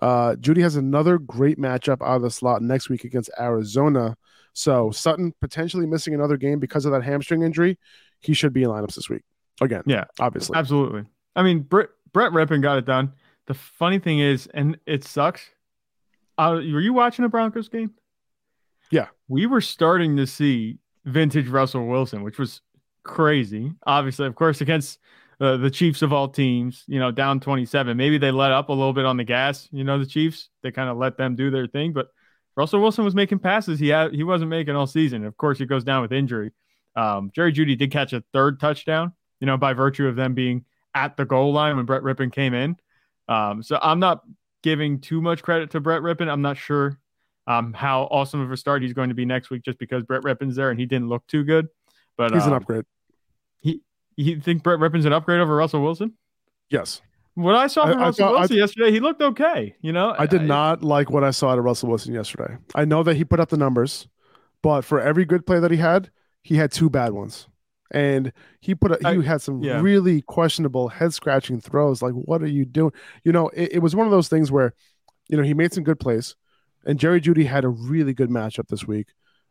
Uh, 0.00 0.34
Jeudy 0.36 0.62
has 0.62 0.76
another 0.76 1.18
great 1.18 1.58
matchup 1.58 2.00
out 2.00 2.16
of 2.16 2.22
the 2.22 2.30
slot 2.30 2.62
next 2.62 2.88
week 2.88 3.04
against 3.04 3.30
Arizona. 3.38 4.16
So 4.54 4.90
Sutton 4.90 5.34
potentially 5.40 5.86
missing 5.86 6.14
another 6.14 6.38
game 6.38 6.58
because 6.58 6.86
of 6.86 6.92
that 6.92 7.04
hamstring 7.04 7.42
injury. 7.42 7.78
He 8.20 8.32
should 8.32 8.54
be 8.54 8.62
in 8.62 8.70
lineups 8.70 8.94
this 8.94 9.10
week 9.10 9.22
again. 9.60 9.82
Yeah. 9.86 10.04
obviously. 10.18 10.56
Absolutely. 10.56 11.04
I 11.36 11.42
mean, 11.42 11.60
Brett, 11.60 11.90
Brett 12.12 12.32
Rypien 12.32 12.62
got 12.62 12.78
it 12.78 12.86
done. 12.86 13.12
The 13.46 13.54
funny 13.54 13.98
thing 13.98 14.20
is, 14.20 14.48
and 14.54 14.78
it 14.86 15.04
sucks. 15.04 15.42
Uh, 16.38 16.54
were 16.54 16.80
you 16.80 16.94
watching 16.94 17.26
a 17.26 17.28
Broncos 17.28 17.68
game? 17.68 17.92
Yeah. 18.90 19.06
We 19.28 19.46
were 19.46 19.60
starting 19.60 20.16
to 20.16 20.26
see 20.26 20.78
vintage 21.04 21.48
Russell 21.48 21.86
Wilson, 21.86 22.22
which 22.22 22.38
was 22.38 22.60
crazy. 23.04 23.72
Obviously, 23.86 24.26
of 24.26 24.34
course, 24.34 24.60
against 24.60 24.98
uh, 25.40 25.56
the 25.56 25.70
Chiefs 25.70 26.02
of 26.02 26.12
all 26.12 26.28
teams, 26.28 26.84
you 26.86 26.98
know, 26.98 27.10
down 27.10 27.40
27. 27.40 27.96
Maybe 27.96 28.18
they 28.18 28.30
let 28.30 28.52
up 28.52 28.68
a 28.68 28.72
little 28.72 28.92
bit 28.92 29.06
on 29.06 29.16
the 29.16 29.24
gas, 29.24 29.68
you 29.72 29.84
know, 29.84 29.98
the 29.98 30.06
Chiefs. 30.06 30.50
They 30.62 30.70
kind 30.70 30.90
of 30.90 30.98
let 30.98 31.16
them 31.16 31.34
do 31.34 31.50
their 31.50 31.66
thing. 31.66 31.92
But 31.92 32.08
Russell 32.56 32.80
Wilson 32.80 33.04
was 33.04 33.14
making 33.14 33.38
passes 33.38 33.78
he 33.78 33.88
had 33.88 34.12
he 34.14 34.22
wasn't 34.22 34.50
making 34.50 34.76
all 34.76 34.86
season. 34.86 35.24
Of 35.24 35.36
course, 35.36 35.58
he 35.58 35.66
goes 35.66 35.84
down 35.84 36.02
with 36.02 36.12
injury. 36.12 36.52
Um, 36.96 37.30
Jerry 37.34 37.52
Jeudy 37.52 37.78
did 37.78 37.90
catch 37.90 38.12
a 38.12 38.22
third 38.32 38.60
touchdown, 38.60 39.12
you 39.40 39.46
know, 39.46 39.56
by 39.56 39.72
virtue 39.72 40.06
of 40.06 40.16
them 40.16 40.34
being 40.34 40.64
at 40.94 41.16
the 41.16 41.24
goal 41.24 41.52
line 41.52 41.76
when 41.76 41.86
Brett 41.86 42.02
Rypien 42.02 42.32
came 42.32 42.52
in. 42.52 42.76
Um, 43.28 43.62
so 43.62 43.78
I'm 43.80 44.00
not 44.00 44.22
giving 44.62 45.00
too 45.00 45.22
much 45.22 45.42
credit 45.42 45.70
to 45.70 45.80
Brett 45.80 46.02
Rypien. 46.02 46.28
I'm 46.28 46.42
not 46.42 46.56
sure 46.56 46.98
um, 47.46 47.72
how 47.72 48.02
awesome 48.04 48.40
of 48.40 48.50
a 48.52 48.56
start 48.56 48.82
he's 48.82 48.92
going 48.92 49.08
to 49.08 49.14
be 49.14 49.24
next 49.24 49.50
week 49.50 49.62
just 49.62 49.78
because 49.78 50.02
Brett 50.04 50.22
Rypien's 50.22 50.56
there 50.56 50.70
and 50.70 50.78
he 50.78 50.86
didn't 50.86 51.08
look 51.08 51.26
too 51.26 51.42
good. 51.44 51.68
But 52.16 52.32
He's 52.32 52.44
an 52.46 52.52
um, 52.52 52.58
upgrade. 52.58 52.84
You 54.16 54.40
think 54.40 54.62
Brett 54.62 54.78
Rypien's 54.78 55.06
an 55.06 55.12
upgrade 55.14 55.40
over 55.40 55.56
Russell 55.56 55.82
Wilson? 55.82 56.12
Yes. 56.68 57.00
What 57.34 57.54
I 57.54 57.68
saw 57.68 57.84
I- 57.84 57.92
from 57.92 58.00
I 58.02 58.04
Russell 58.06 58.28
I- 58.28 58.32
Wilson 58.32 58.56
yesterday, 58.56 58.90
he 58.90 59.00
looked 59.00 59.22
okay. 59.22 59.74
You 59.80 59.92
know, 59.92 60.14
I 60.18 60.26
did 60.26 60.42
not 60.42 60.82
like 60.82 61.10
what 61.10 61.24
I 61.24 61.30
saw 61.30 61.54
of 61.56 61.64
Russell 61.64 61.88
Wilson 61.88 62.12
yesterday. 62.12 62.56
I 62.74 62.84
know 62.84 63.02
that 63.02 63.16
he 63.16 63.24
put 63.24 63.40
up 63.40 63.48
the 63.48 63.56
numbers, 63.56 64.08
but 64.62 64.82
for 64.82 65.00
every 65.00 65.24
good 65.24 65.46
play 65.46 65.58
that 65.60 65.70
he 65.70 65.78
had, 65.78 66.10
he 66.42 66.56
had 66.56 66.70
two 66.72 66.90
bad 66.90 67.12
ones. 67.12 67.46
And 67.92 68.32
he 68.60 68.74
put 68.74 68.92
a, 68.92 68.98
he 69.10 69.18
I- 69.20 69.22
had 69.22 69.40
some 69.40 69.62
yeah. 69.62 69.80
really 69.80 70.20
questionable 70.22 70.88
head 70.88 71.14
scratching 71.14 71.60
throws. 71.60 72.02
Like, 72.02 72.12
what 72.12 72.42
are 72.42 72.46
you 72.46 72.64
doing? 72.66 72.92
You 73.24 73.32
know, 73.32 73.48
it, 73.50 73.74
it 73.74 73.78
was 73.78 73.96
one 73.96 74.06
of 74.06 74.10
those 74.12 74.28
things 74.28 74.52
where, 74.52 74.74
you 75.28 75.36
know, 75.36 75.42
he 75.42 75.54
made 75.54 75.72
some 75.72 75.84
good 75.84 75.98
plays, 75.98 76.36
and 76.84 76.98
Jerry 76.98 77.20
Jeudy 77.20 77.46
had 77.46 77.64
a 77.64 77.68
really 77.68 78.14
good 78.14 78.30
matchup 78.30 78.68
this 78.68 78.86
week. 78.86 79.08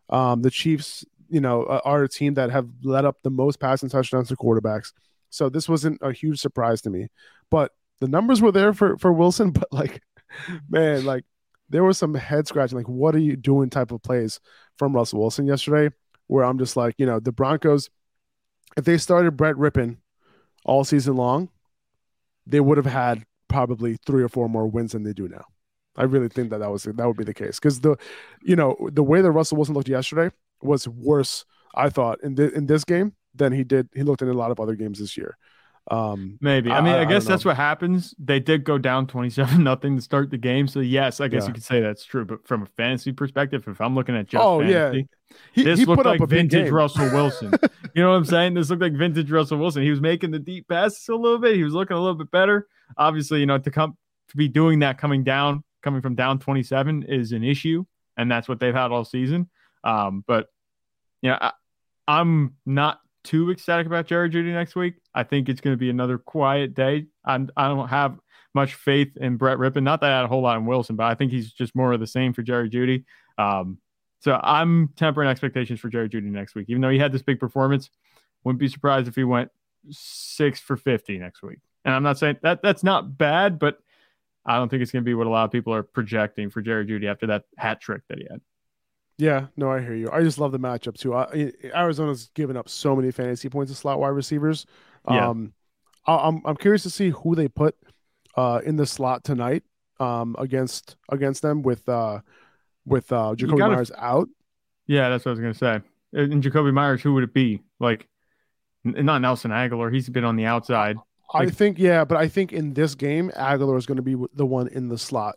Um, 0.09 0.41
the 0.41 0.49
Chiefs, 0.49 1.05
you 1.29 1.41
know, 1.41 1.65
are 1.65 2.03
a 2.03 2.09
team 2.09 2.33
that 2.35 2.49
have 2.49 2.67
let 2.83 3.05
up 3.05 3.17
the 3.23 3.29
most 3.29 3.59
passing 3.59 3.89
touchdowns 3.89 4.29
to 4.29 4.35
quarterbacks. 4.35 4.91
So 5.29 5.49
this 5.49 5.69
wasn't 5.69 5.99
a 6.01 6.11
huge 6.11 6.39
surprise 6.39 6.81
to 6.81 6.89
me. 6.89 7.07
But 7.51 7.71
the 7.99 8.07
numbers 8.07 8.41
were 8.41 8.51
there 8.51 8.73
for 8.73 8.97
for 8.97 9.11
Wilson, 9.11 9.51
but 9.51 9.71
like, 9.71 10.01
man, 10.69 11.05
like 11.05 11.25
there 11.69 11.83
was 11.83 11.97
some 11.97 12.15
head 12.15 12.47
scratching, 12.47 12.77
like, 12.77 12.89
what 12.89 13.15
are 13.15 13.19
you 13.19 13.35
doing 13.35 13.69
type 13.69 13.91
of 13.91 14.01
plays 14.01 14.39
from 14.77 14.95
Russell 14.95 15.19
Wilson 15.19 15.45
yesterday, 15.45 15.93
where 16.27 16.43
I'm 16.43 16.57
just 16.57 16.75
like, 16.75 16.95
you 16.97 17.05
know, 17.05 17.19
the 17.19 17.31
Broncos, 17.31 17.89
if 18.75 18.85
they 18.85 18.97
started 18.97 19.37
Brett 19.37 19.55
Rypien 19.55 19.97
all 20.65 20.83
season 20.83 21.15
long, 21.15 21.49
they 22.47 22.59
would 22.59 22.77
have 22.77 22.87
had 22.87 23.23
probably 23.47 23.97
three 24.05 24.23
or 24.23 24.29
four 24.29 24.49
more 24.49 24.67
wins 24.67 24.93
than 24.93 25.03
they 25.03 25.13
do 25.13 25.27
now. 25.27 25.45
I 25.99 26.03
really 26.03 26.29
think 26.29 26.49
that 26.49 26.59
that 26.59 26.71
was 26.71 26.83
that 26.83 27.05
would 27.07 27.17
be 27.17 27.23
the 27.25 27.33
case 27.33 27.59
because 27.59 27.81
the, 27.81 27.97
you 28.41 28.55
know, 28.55 28.75
the 28.91 29.03
way 29.03 29.21
that 29.21 29.31
Russell 29.31 29.57
Wilson 29.57 29.75
looked 29.75 29.89
yesterday 29.89 30.33
was 30.61 30.87
worse. 30.87 31.45
I 31.75 31.89
thought 31.89 32.23
in 32.23 32.33
the, 32.35 32.51
in 32.53 32.65
this 32.65 32.83
game 32.83 33.13
than 33.35 33.53
he 33.53 33.63
did. 33.63 33.89
He 33.93 34.01
looked 34.03 34.21
in 34.23 34.29
a 34.29 34.33
lot 34.33 34.49
of 34.51 34.59
other 34.59 34.75
games 34.75 34.97
this 34.99 35.15
year. 35.17 35.37
Um, 35.91 36.37
Maybe. 36.41 36.71
I 36.71 36.81
mean, 36.81 36.93
I, 36.93 37.01
I 37.01 37.05
guess 37.05 37.23
don't 37.23 37.31
that's 37.31 37.45
what 37.45 37.55
happens. 37.55 38.13
They 38.19 38.39
did 38.39 38.63
go 38.63 38.77
down 38.77 39.07
27 39.07 39.63
nothing 39.63 39.95
to 39.95 40.01
start 40.01 40.29
the 40.29 40.37
game. 40.37 40.67
So, 40.67 40.79
yes, 40.81 41.19
I 41.19 41.27
guess 41.27 41.43
Yeah. 41.43 41.47
you 41.47 41.53
could 41.53 41.63
say 41.63 41.79
that's 41.81 42.05
true. 42.05 42.25
But 42.25 42.47
from 42.47 42.63
a 42.63 42.65
fantasy 42.65 43.11
perspective, 43.11 43.63
if 43.67 43.81
I'm 43.81 43.95
looking 43.95 44.15
at 44.15 44.27
just 44.27 44.43
Oh, 44.43 44.61
yeah. 44.61 44.91
he, 44.91 45.63
this 45.63 45.79
he 45.79 45.85
looked 45.85 45.97
put 45.99 46.07
up 46.07 46.13
like 46.13 46.21
a 46.21 46.27
vintage. 46.27 46.69
Russell 46.69 47.05
Wilson. 47.11 47.53
you 47.95 48.03
know 48.03 48.11
what 48.11 48.17
I'm 48.17 48.25
saying? 48.25 48.53
This 48.53 48.69
looked 48.69 48.81
like 48.81 48.93
vintage 48.93 49.31
Russell 49.31 49.57
Wilson. 49.57 49.81
He 49.83 49.89
was 49.89 50.01
making 50.01 50.31
the 50.31 50.39
deep 50.39 50.67
passes 50.67 51.07
a 51.09 51.15
little 51.15 51.39
bit. 51.39 51.55
He 51.55 51.63
was 51.63 51.73
looking 51.73 51.97
a 51.97 51.99
little 51.99 52.15
bit 52.17 52.29
better. 52.31 52.67
Obviously, 52.97 53.39
you 53.39 53.45
know, 53.45 53.57
to 53.57 53.71
come 53.71 53.97
to 54.29 54.37
be 54.37 54.47
doing 54.47 54.79
that 54.79 54.97
coming 54.99 55.23
down, 55.23 55.63
coming 55.81 56.01
from 56.01 56.15
down 56.15 56.39
27 56.39 57.03
is 57.03 57.31
an 57.31 57.43
issue. 57.43 57.85
And 58.17 58.31
that's 58.31 58.49
what 58.49 58.59
they've 58.59 58.73
had 58.73 58.91
all 58.91 59.05
season. 59.05 59.49
Um, 59.83 60.23
but, 60.27 60.47
you 61.21 61.29
know, 61.29 61.37
I, 61.39 61.51
I'm 62.07 62.55
not 62.65 62.99
too 63.23 63.51
ecstatic 63.51 63.85
about 63.85 64.07
Jerry 64.07 64.29
Jeudy 64.29 64.51
next 64.51 64.75
week. 64.75 64.95
I 65.13 65.23
think 65.23 65.47
it's 65.47 65.61
going 65.61 65.73
to 65.73 65.79
be 65.79 65.89
another 65.89 66.17
quiet 66.17 66.73
day. 66.73 67.05
I'm, 67.23 67.49
I 67.55 67.67
don't 67.67 67.87
have 67.87 68.17
much 68.53 68.73
faith 68.73 69.15
in 69.17 69.37
Brett 69.37 69.57
Rypien. 69.57 69.83
Not 69.83 70.01
that 70.01 70.11
I 70.11 70.15
had 70.17 70.25
a 70.25 70.27
whole 70.27 70.41
lot 70.41 70.57
in 70.57 70.65
Wilson, 70.65 70.95
but 70.95 71.05
I 71.05 71.15
think 71.15 71.31
he's 71.31 71.51
just 71.53 71.75
more 71.75 71.93
of 71.93 71.99
the 71.99 72.07
same 72.07 72.33
for 72.33 72.41
Jerry 72.41 72.69
Jeudy. 72.69 73.05
Um, 73.37 73.77
so 74.21 74.39
I'm 74.41 74.89
tempering 74.97 75.29
expectations 75.29 75.79
for 75.79 75.89
Jerry 75.89 76.09
Jeudy 76.09 76.23
next 76.23 76.55
week. 76.55 76.65
Even 76.69 76.81
though 76.81 76.89
he 76.89 76.99
had 76.99 77.11
this 77.11 77.21
big 77.21 77.39
performance, 77.39 77.89
wouldn't 78.43 78.59
be 78.59 78.67
surprised 78.67 79.07
if 79.07 79.15
he 79.15 79.23
went 79.23 79.51
six 79.89 80.59
for 80.59 80.77
50 80.77 81.17
next 81.19 81.41
week. 81.41 81.59
And 81.85 81.93
I'm 81.93 82.03
not 82.03 82.17
saying 82.17 82.37
that 82.41 82.61
that's 82.61 82.83
not 82.83 83.17
bad, 83.17 83.59
but 83.59 83.79
I 84.49 84.55
don't 84.55 84.67
think 84.67 84.81
it's 84.81 84.91
going 84.91 85.03
to 85.03 85.05
be 85.05 85.13
what 85.13 85.27
a 85.27 85.29
lot 85.29 85.45
of 85.45 85.51
people 85.51 85.73
are 85.73 85.83
projecting 85.83 86.49
for 86.49 86.61
Jerry 86.61 86.85
Jeudy 86.85 87.05
after 87.05 87.27
that 87.27 87.43
hat 87.57 87.79
trick 87.79 88.01
that 88.09 88.17
he 88.17 88.25
had. 88.29 88.41
Yeah, 89.19 89.47
no, 89.55 89.69
I 89.69 89.81
hear 89.81 89.93
you. 89.93 90.09
I 90.11 90.23
just 90.23 90.39
love 90.39 90.51
the 90.51 90.59
matchup 90.59 90.97
too. 90.97 91.13
I, 91.13 91.51
Arizona's 91.75 92.31
given 92.33 92.57
up 92.57 92.67
so 92.67 92.95
many 92.95 93.11
fantasy 93.11 93.47
points 93.47 93.71
to 93.71 93.77
slot 93.77 93.99
wide 93.99 94.07
receivers. 94.07 94.65
Yeah. 95.07 95.29
Um, 95.29 95.53
I, 96.07 96.15
I'm 96.15 96.41
I'm 96.45 96.55
curious 96.55 96.83
to 96.83 96.89
see 96.89 97.09
who 97.09 97.35
they 97.35 97.47
put 97.47 97.75
uh, 98.35 98.61
in 98.65 98.75
the 98.75 98.87
slot 98.87 99.23
tonight 99.23 99.63
um, 99.99 100.35
against 100.39 100.95
against 101.09 101.41
them 101.41 101.61
with 101.61 101.87
uh, 101.87 102.21
with 102.85 103.11
uh, 103.11 103.35
Jakobi 103.37 103.59
gotta- 103.59 103.75
Meyers 103.75 103.91
out. 103.97 104.29
Yeah, 104.87 105.09
that's 105.09 105.25
what 105.25 105.31
I 105.31 105.33
was 105.33 105.39
going 105.39 105.53
to 105.53 105.59
say. 105.59 105.81
And 106.13 106.41
Jakobi 106.41 106.73
Meyers, 106.73 107.03
who 107.03 107.13
would 107.13 107.23
it 107.23 107.33
be? 107.33 107.61
Like, 107.79 108.07
not 108.83 109.19
Nelson 109.19 109.51
Agholor. 109.51 109.93
He's 109.93 110.09
been 110.09 110.23
on 110.23 110.35
the 110.35 110.45
outside. 110.45 110.97
I 111.33 111.43
Like- 111.45 111.53
think 111.53 111.77
yeah, 111.79 112.05
but 112.05 112.17
I 112.17 112.27
think 112.27 112.51
in 112.53 112.73
this 112.73 112.95
game, 112.95 113.29
Agholor 113.35 113.77
is 113.77 113.85
going 113.85 113.97
to 113.97 114.01
be 114.03 114.15
the 114.33 114.45
one 114.45 114.67
in 114.69 114.89
the 114.89 114.97
slot 114.97 115.35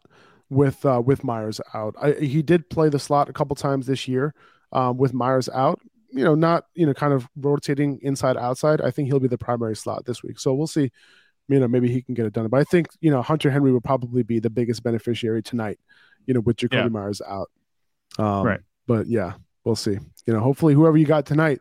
with 0.49 0.85
uh, 0.87 1.03
with 1.05 1.23
Meyers 1.25 1.61
out. 1.75 1.95
I, 2.01 2.13
he 2.13 2.43
did 2.43 2.69
play 2.71 2.89
the 2.89 2.99
slot 2.99 3.29
a 3.29 3.33
couple 3.33 3.55
times 3.57 3.87
this 3.87 4.07
year 4.09 4.35
um, 4.73 4.97
with 4.99 5.13
Meyers 5.13 5.49
out. 5.51 5.81
You 6.11 6.25
know, 6.25 6.35
not 6.35 6.65
you 6.75 6.87
know, 6.87 6.95
kind 6.95 7.13
of 7.13 7.29
rotating 7.37 7.99
inside 8.03 8.37
outside. 8.37 8.81
I 8.81 8.91
think 8.91 9.09
he'll 9.09 9.21
be 9.21 9.29
the 9.29 9.39
primary 9.39 9.77
slot 9.77 10.05
this 10.05 10.23
week. 10.23 10.39
So 10.39 10.53
we'll 10.55 10.67
see. 10.67 10.91
You 11.49 11.59
know, 11.61 11.69
maybe 11.69 11.91
he 11.91 12.01
can 12.03 12.15
get 12.15 12.25
it 12.27 12.33
done. 12.33 12.47
But 12.49 12.61
I 12.61 12.65
think 12.65 12.89
you 13.01 13.11
know 13.11 13.21
Hunter 13.23 13.51
Henry 13.51 13.73
will 13.73 13.81
probably 13.81 14.23
be 14.23 14.39
the 14.41 14.51
biggest 14.51 14.83
beneficiary 14.83 15.43
tonight. 15.43 15.79
You 16.27 16.35
know, 16.35 16.41
with 16.41 16.57
Jakobi 16.57 16.75
Yeah. 16.75 16.89
Meyers 16.89 17.21
out. 17.27 17.51
Um, 18.19 18.47
Right. 18.47 18.61
But 18.87 19.07
yeah, 19.09 19.35
we'll 19.65 19.77
see. 19.77 19.99
You 20.27 20.33
know, 20.33 20.41
hopefully 20.41 20.75
whoever 20.75 20.97
you 20.97 21.07
got 21.07 21.27
tonight, 21.27 21.61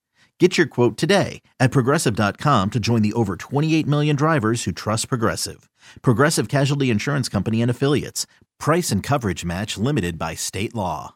Get 0.41 0.57
your 0.57 0.65
quote 0.65 0.97
today 0.97 1.43
at 1.59 1.69
progressive.com 1.69 2.69
to 2.71 2.79
join 2.79 3.03
the 3.03 3.13
over 3.13 3.35
28 3.35 3.85
million 3.85 4.15
drivers 4.15 4.63
who 4.63 4.71
trust 4.71 5.07
Progressive. 5.07 5.69
Progressive 6.01 6.47
Casualty 6.47 6.89
Insurance 6.89 7.29
Company 7.29 7.61
and 7.61 7.69
Affiliates. 7.69 8.25
Price 8.57 8.89
and 8.89 9.03
coverage 9.03 9.45
match 9.45 9.77
limited 9.77 10.17
by 10.17 10.33
state 10.33 10.73
law. 10.73 11.13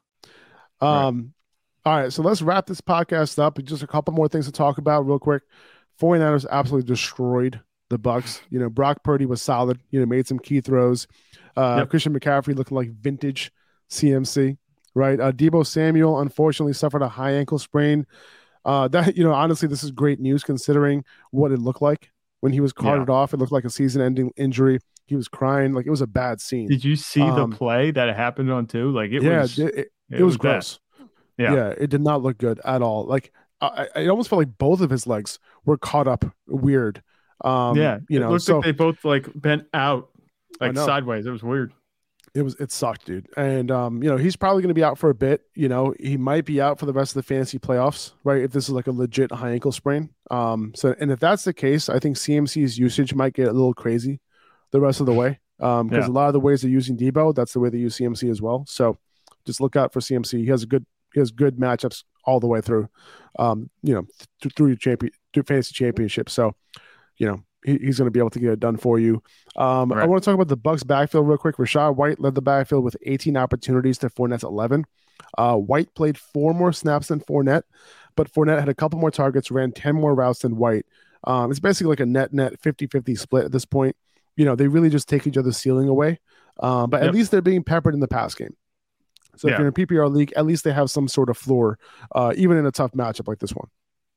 Right. 0.79 1.05
Um, 1.07 1.33
all 1.85 2.01
right, 2.01 2.13
so 2.13 2.21
let's 2.21 2.43
wrap 2.43 2.67
this 2.67 2.81
podcast 2.81 3.39
up. 3.39 3.57
Just 3.63 3.81
a 3.81 3.87
couple 3.87 4.13
more 4.13 4.27
things 4.27 4.45
to 4.45 4.51
talk 4.51 4.77
about 4.77 5.07
real 5.07 5.17
quick. 5.17 5.41
49ers 5.99 6.45
absolutely 6.51 6.85
destroyed 6.87 7.59
the 7.89 7.97
Bucs. 7.97 8.41
You 8.51 8.59
know, 8.59 8.69
Brock 8.69 9.03
Purdy 9.03 9.25
was 9.25 9.41
solid, 9.41 9.79
you 9.89 9.99
know, 9.99 10.05
made 10.05 10.27
some 10.27 10.37
key 10.37 10.61
throws. 10.61 11.07
Uh, 11.57 11.77
Yep. 11.79 11.89
Christian 11.89 12.13
McCaffrey 12.19 12.55
looking 12.55 12.77
like 12.77 12.91
vintage 12.91 13.51
CMC, 13.89 14.57
right? 14.93 15.19
Uh, 15.19 15.31
Deebo 15.31 15.65
Samuel 15.65 16.19
unfortunately 16.19 16.73
suffered 16.73 17.01
a 17.01 17.09
high 17.09 17.31
ankle 17.31 17.57
sprain. 17.57 18.05
Uh, 18.65 18.87
that, 18.89 19.15
you 19.15 19.23
know, 19.23 19.31
honestly, 19.31 19.67
this 19.67 19.83
is 19.83 19.91
great 19.91 20.19
news 20.19 20.43
considering 20.43 21.05
what 21.31 21.51
it 21.51 21.59
looked 21.59 21.81
like 21.81 22.11
when 22.41 22.51
he 22.51 22.59
was 22.59 22.73
carted 22.73 23.09
off. 23.09 23.33
It 23.33 23.37
looked 23.37 23.51
like 23.51 23.65
a 23.65 23.69
season 23.69 24.01
ending 24.01 24.31
injury. 24.35 24.79
He 25.05 25.15
was 25.15 25.27
crying. 25.27 25.73
Like 25.73 25.85
it 25.85 25.91
was 25.91 26.01
a 26.01 26.07
bad 26.07 26.41
scene. 26.41 26.67
Did 26.67 26.83
you 26.83 26.95
see 26.95 27.21
Um, 27.21 27.51
the 27.51 27.55
play 27.55 27.91
that 27.91 28.09
it 28.09 28.15
happened 28.15 28.51
on 28.51 28.65
too? 28.65 28.91
Like 28.91 29.11
it 29.11 29.21
yeah, 29.21 29.41
was, 29.41 29.59
it, 29.59 29.75
it, 29.75 29.87
it 30.09 30.23
was 30.23 30.35
bad. 30.37 30.41
gross. 30.41 30.79
Yeah. 31.37 31.53
yeah, 31.53 31.73
it 31.77 31.89
did 31.89 32.01
not 32.01 32.23
look 32.23 32.37
good 32.37 32.59
at 32.63 32.81
all. 32.81 33.05
Like 33.05 33.31
I, 33.61 33.87
I 33.95 33.99
it 34.01 34.07
almost 34.07 34.29
felt 34.29 34.39
like 34.39 34.57
both 34.57 34.81
of 34.81 34.89
his 34.89 35.05
legs 35.05 35.37
were 35.65 35.77
caught 35.77 36.07
up 36.07 36.25
weird. 36.47 37.03
Um, 37.43 37.75
yeah, 37.77 37.99
you 38.09 38.17
it 38.17 38.21
know, 38.21 38.31
looked 38.31 38.45
so 38.45 38.57
like 38.57 38.65
they 38.65 38.71
both 38.71 39.03
like 39.03 39.29
bent 39.35 39.65
out, 39.73 40.09
like 40.59 40.75
sideways. 40.75 41.25
It 41.25 41.31
was 41.31 41.43
weird. 41.43 41.73
It 42.35 42.41
was 42.43 42.55
it 42.59 42.69
sucked, 42.71 43.05
dude. 43.05 43.27
And 43.37 43.71
um, 43.71 44.03
you 44.03 44.09
know, 44.09 44.17
he's 44.17 44.35
probably 44.35 44.61
going 44.61 44.67
to 44.69 44.73
be 44.75 44.83
out 44.83 44.97
for 44.97 45.09
a 45.09 45.15
bit. 45.15 45.43
You 45.55 45.69
know, 45.69 45.93
he 45.99 46.17
might 46.17 46.43
be 46.45 46.59
out 46.59 46.77
for 46.79 46.85
the 46.85 46.91
rest 46.93 47.15
of 47.15 47.23
the 47.23 47.27
fantasy 47.33 47.57
playoffs, 47.57 48.11
right? 48.25 48.41
If 48.43 48.51
this 48.51 48.65
is 48.65 48.71
like 48.71 48.87
a 48.87 48.91
legit 48.91 49.31
high 49.31 49.51
ankle 49.51 49.71
sprain. 49.71 50.09
Um, 50.29 50.73
so 50.75 50.93
and 50.99 51.11
if 51.11 51.19
that's 51.19 51.45
the 51.45 51.53
case, 51.53 51.87
I 51.87 51.97
think 51.97 52.17
CMC's 52.17 52.77
usage 52.77 53.13
might 53.15 53.33
get 53.33 53.47
a 53.47 53.53
little 53.53 53.73
crazy 53.73 54.19
the 54.71 54.81
rest 54.81 54.99
of 54.99 55.05
the 55.05 55.13
way. 55.13 55.39
Um, 55.61 55.87
because 55.87 56.05
Yeah. 56.07 56.11
a 56.11 56.13
lot 56.13 56.27
of 56.27 56.33
the 56.33 56.41
ways 56.41 56.61
they're 56.61 56.69
using 56.69 56.97
Deebo, 56.97 57.33
that's 57.33 57.53
the 57.53 57.61
way 57.61 57.69
they 57.69 57.77
use 57.77 57.95
CMC 57.97 58.29
as 58.29 58.41
well. 58.41 58.65
So 58.67 58.97
just 59.45 59.61
look 59.61 59.77
out 59.77 59.93
for 59.93 60.01
CMC. 60.01 60.39
He 60.39 60.47
has 60.47 60.63
a 60.63 60.67
good 60.67 60.85
he 61.13 61.21
has 61.21 61.31
good 61.31 61.55
matchups 61.55 62.03
all 62.25 62.41
the 62.41 62.47
way 62.47 62.59
through. 62.59 62.89
Um, 63.39 63.69
you 63.81 63.93
know, 63.93 64.05
th- 64.41 64.53
through 64.53 64.67
your 64.67 64.75
champion 64.75 65.13
through 65.33 65.43
fantasy 65.43 65.73
championship. 65.73 66.29
So, 66.29 66.53
you 67.17 67.27
know, 67.27 67.43
he, 67.65 67.77
he's 67.77 67.97
going 67.97 68.07
to 68.07 68.11
be 68.11 68.19
able 68.19 68.29
to 68.31 68.39
get 68.39 68.51
it 68.51 68.59
done 68.59 68.77
for 68.77 68.99
you. 68.99 69.21
Um, 69.55 69.91
I 69.91 70.05
want 70.05 70.21
to 70.21 70.25
talk 70.25 70.35
about 70.35 70.47
the 70.47 70.57
Bucs 70.57 70.85
backfield 70.85 71.27
real 71.27 71.37
quick. 71.37 71.57
Rachaad 71.57 71.95
White 71.95 72.19
led 72.19 72.35
the 72.35 72.41
backfield 72.41 72.83
with 72.83 72.95
18 73.05 73.35
opportunities 73.37 73.97
to 73.99 74.09
Fournette's 74.09 74.43
11. 74.43 74.85
Uh, 75.37 75.55
White 75.55 75.93
played 75.95 76.17
four 76.17 76.53
more 76.53 76.71
snaps 76.73 77.07
than 77.07 77.19
Fournette, 77.19 77.63
but 78.15 78.31
Fournette 78.31 78.59
had 78.59 78.69
a 78.69 78.73
couple 78.75 78.99
more 78.99 79.11
targets, 79.11 79.49
ran 79.51 79.71
10 79.71 79.95
more 79.95 80.13
routes 80.13 80.39
than 80.39 80.57
White. 80.57 80.85
Um, 81.25 81.49
it's 81.49 81.59
basically 81.59 81.89
like 81.89 81.99
a 82.01 82.05
net 82.05 82.33
net 82.33 82.59
50 82.61 82.87
50 82.87 83.15
split 83.15 83.45
at 83.45 83.51
this 83.51 83.65
point. 83.65 83.95
You 84.35 84.45
know, 84.45 84.55
they 84.55 84.67
really 84.67 84.89
just 84.89 85.09
take 85.09 85.25
each 85.25 85.37
other's 85.37 85.57
ceiling 85.57 85.87
away. 85.89 86.19
Um, 86.59 86.89
but 86.89 87.01
at 87.01 87.05
Yep. 87.07 87.13
least 87.15 87.31
they're 87.31 87.41
being 87.41 87.63
peppered 87.63 87.93
in 87.93 87.99
the 87.99 88.07
pass 88.07 88.35
game. 88.35 88.55
So 89.37 89.47
if 89.47 89.53
you're 89.59 89.67
in 89.67 89.73
a 89.73 89.73
PPR 89.73 90.09
league, 90.13 90.31
at 90.37 90.45
least 90.45 90.63
they 90.63 90.71
have 90.71 90.89
some 90.89 91.07
sort 91.07 91.29
of 91.29 91.37
floor, 91.37 91.77
uh, 92.13 92.33
even 92.37 92.57
in 92.57 92.65
a 92.65 92.71
tough 92.71 92.91
matchup 92.93 93.27
like 93.27 93.39
this 93.39 93.51
one. 93.51 93.67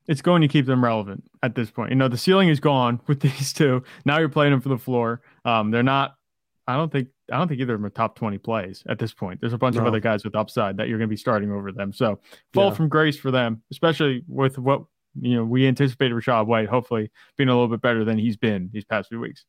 It's 0.08 0.22
going 0.22 0.42
to 0.42 0.48
keep 0.48 0.66
them 0.66 0.82
relevant 0.82 1.24
at 1.42 1.54
this 1.54 1.70
point. 1.70 1.90
You 1.90 1.96
know, 1.96 2.08
the 2.08 2.18
ceiling 2.18 2.48
is 2.48 2.58
gone 2.60 3.00
with 3.06 3.20
these 3.20 3.52
two. 3.52 3.84
Now 4.04 4.18
you're 4.18 4.28
playing 4.28 4.52
them 4.52 4.60
for 4.60 4.70
the 4.70 4.78
floor. 4.78 5.20
Um, 5.44 5.70
they're 5.70 5.82
not. 5.84 6.14
I 6.66 6.76
don't 6.76 6.90
think. 6.90 7.08
I 7.30 7.36
don't 7.36 7.46
think 7.48 7.60
either 7.60 7.74
of 7.74 7.80
them 7.80 7.86
are 7.86 7.90
top 7.90 8.16
twenty 8.16 8.38
plays 8.38 8.82
at 8.88 8.98
this 8.98 9.12
point. 9.14 9.40
There's 9.40 9.52
a 9.52 9.58
bunch 9.58 9.76
of 9.76 9.86
other 9.86 10.00
guys 10.00 10.24
with 10.24 10.34
upside 10.34 10.78
that 10.78 10.88
you're 10.88 10.98
going 10.98 11.08
to 11.08 11.12
be 11.12 11.16
starting 11.16 11.52
over 11.52 11.70
them. 11.72 11.92
So 11.92 12.18
fall 12.54 12.68
Yeah. 12.70 12.74
from 12.74 12.88
grace 12.88 13.18
for 13.18 13.30
them, 13.30 13.62
especially 13.70 14.24
with 14.26 14.58
what 14.58 14.82
you 15.20 15.36
know 15.36 15.44
we 15.44 15.66
anticipated 15.66 16.14
Rachaad 16.14 16.46
White 16.46 16.68
hopefully 16.68 17.10
being 17.36 17.48
a 17.48 17.52
little 17.52 17.68
bit 17.68 17.82
better 17.82 18.04
than 18.04 18.18
he's 18.18 18.36
been 18.36 18.70
these 18.72 18.84
past 18.84 19.08
few 19.10 19.20
weeks. 19.20 19.44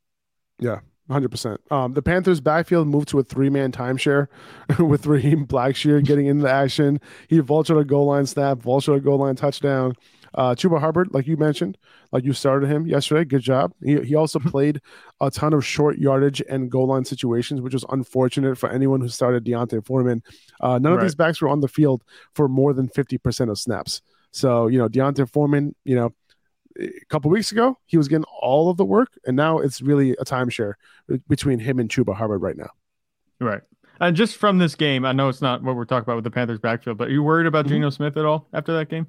Yeah, 0.59 0.79
Hundred 1.09 1.29
percent. 1.31 1.59
Um, 1.71 1.93
the 1.93 2.01
Panthers' 2.01 2.39
backfield 2.41 2.87
moved 2.87 3.07
to 3.09 3.19
a 3.19 3.23
three-man 3.23 3.71
timeshare 3.71 4.27
with 4.79 5.05
Raheem 5.07 5.47
Blackshear 5.47 6.03
getting 6.05 6.27
into 6.27 6.43
the 6.43 6.51
action. 6.51 6.99
He 7.27 7.39
vultured 7.41 7.79
a 7.79 7.85
goal 7.85 8.05
line 8.07 8.25
snap, 8.27 8.59
vultured 8.59 8.97
a 8.97 8.99
goal 8.99 9.17
line 9.19 9.35
touchdown. 9.35 9.95
Uh, 10.35 10.55
Chuba 10.55 10.79
Hubbard, 10.79 11.09
like 11.13 11.27
you 11.27 11.37
mentioned, 11.37 11.77
like 12.11 12.23
you 12.23 12.33
started 12.33 12.67
him 12.67 12.85
yesterday. 12.87 13.25
Good 13.25 13.41
job. 13.41 13.73
He 13.83 13.99
he 14.01 14.15
also 14.15 14.39
played 14.53 14.81
a 15.21 15.31
ton 15.31 15.53
of 15.53 15.65
short 15.65 15.97
yardage 15.97 16.41
and 16.49 16.69
goal 16.69 16.87
line 16.87 17.05
situations, 17.05 17.61
which 17.61 17.73
was 17.73 17.85
unfortunate 17.89 18.57
for 18.57 18.69
anyone 18.69 19.01
who 19.01 19.09
started 19.09 19.43
D'Onta 19.43 19.85
Foreman. 19.85 20.23
Uh, 20.61 20.79
none 20.79 20.93
of 20.93 21.01
these 21.01 21.15
backs 21.15 21.41
were 21.41 21.49
on 21.49 21.61
the 21.61 21.67
field 21.67 22.03
for 22.35 22.47
more 22.47 22.73
than 22.73 22.87
fifty 22.87 23.17
percent 23.17 23.49
of 23.49 23.57
snaps. 23.57 24.01
So 24.31 24.67
you 24.67 24.77
know 24.77 24.87
D'Onta 24.87 25.27
Foreman, 25.29 25.75
you 25.83 25.95
know, 25.95 26.13
a 26.79 26.89
couple 27.09 27.31
weeks 27.31 27.51
ago 27.51 27.77
he 27.85 27.97
was 27.97 28.07
getting 28.07 28.25
all 28.41 28.69
of 28.69 28.77
the 28.77 28.85
work, 28.85 29.09
and 29.25 29.35
now 29.35 29.59
it's 29.59 29.81
really 29.81 30.11
a 30.11 30.25
timeshare 30.25 30.73
between 31.27 31.59
him 31.59 31.79
and 31.79 31.89
Chuba 31.89 32.15
Hubbard 32.15 32.41
right 32.41 32.57
now. 32.57 32.69
Right. 33.39 33.61
And 34.01 34.15
just 34.15 34.37
from 34.37 34.59
this 34.59 34.75
game, 34.75 35.03
I 35.03 35.11
know 35.11 35.27
it's 35.27 35.41
not 35.41 35.61
what 35.61 35.75
we're 35.75 35.83
talking 35.83 36.03
about 36.03 36.15
with 36.15 36.23
the 36.23 36.31
Panthers 36.31 36.59
backfield, 36.59 36.97
but 36.97 37.09
are 37.09 37.11
you 37.11 37.21
worried 37.21 37.47
about 37.47 37.65
Mhm. 37.65 37.69
Geno 37.69 37.89
Smith 37.89 38.15
at 38.15 38.23
all 38.23 38.47
after 38.53 38.71
that 38.73 38.87
game? 38.87 39.07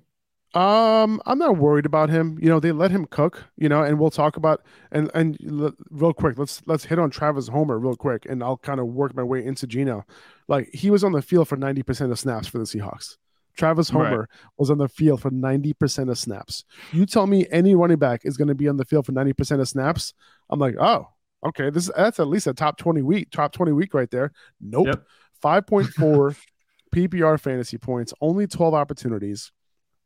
Um, 0.53 1.21
I'm 1.27 1.39
not 1.39 1.59
worried 1.59 1.87
about 1.87 2.11
him. 2.11 2.37
You 2.41 2.49
know, 2.49 2.59
they 2.59 2.73
let 2.73 2.91
him 2.91 3.07
cook. 3.07 3.45
You 3.57 3.69
know, 3.69 3.83
and 3.83 3.99
we'll 3.99 4.11
talk 4.11 4.37
about 4.37 4.63
and 4.91 5.11
and 5.15 5.39
l- 5.49 5.75
real 5.91 6.13
quick. 6.13 6.39
Let's 6.39 6.63
let's 6.67 6.85
hit 6.85 6.99
on 6.99 7.11
Travis 7.11 7.49
Homer 7.49 7.79
real 7.79 7.97
quick, 7.97 8.27
and 8.29 8.43
I'll 8.43 8.57
kind 8.57 8.81
of 8.81 8.87
work 8.87 9.15
my 9.15 9.23
way 9.23 9.45
into 9.45 9.67
Geno. 9.67 10.05
Like 10.49 10.69
he 10.73 10.91
was 10.91 11.05
on 11.05 11.13
the 11.13 11.23
field 11.23 11.49
for 11.49 11.57
90 11.57 11.83
percent 11.83 12.13
of 12.13 12.19
snaps 12.19 12.49
for 12.49 12.59
the 12.59 12.65
Seahawks. 12.65 13.17
Travis 13.57 13.91
Homer 13.91 14.21
right. 14.21 14.29
was 14.57 14.71
on 14.71 14.79
the 14.79 14.89
field 14.89 15.21
for 15.21 15.31
90% 15.31 16.11
of 16.11 16.19
snaps. 16.19 16.65
You 16.93 17.05
tell 17.05 17.27
me 17.27 17.47
any 17.51 17.75
running 17.75 17.99
back 17.99 18.23
is 18.25 18.37
going 18.37 18.49
to 18.49 18.55
be 18.55 18.69
on 18.69 18.77
the 18.77 18.85
field 18.85 19.07
for 19.07 19.13
90% 19.13 19.61
of 19.61 19.69
snaps. 19.69 20.15
I'm 20.49 20.59
like, 20.59 20.77
oh, 20.81 21.09
okay. 21.47 21.69
This 21.69 21.91
that's 21.95 22.21
at 22.21 22.29
least 22.29 22.47
a 22.47 22.55
top 22.55 22.79
20 22.79 23.03
week, 23.03 23.31
top 23.31 23.53
20 23.53 23.73
week 23.73 23.93
right 23.93 24.11
there. 24.11 24.33
Nope. 24.61 24.87
Yep. 24.87 25.07
5.4 25.43 26.37
PPR 26.95 27.41
fantasy 27.41 27.79
points, 27.79 28.13
only 28.21 28.47
12 28.47 28.75
opportunities. 28.75 29.53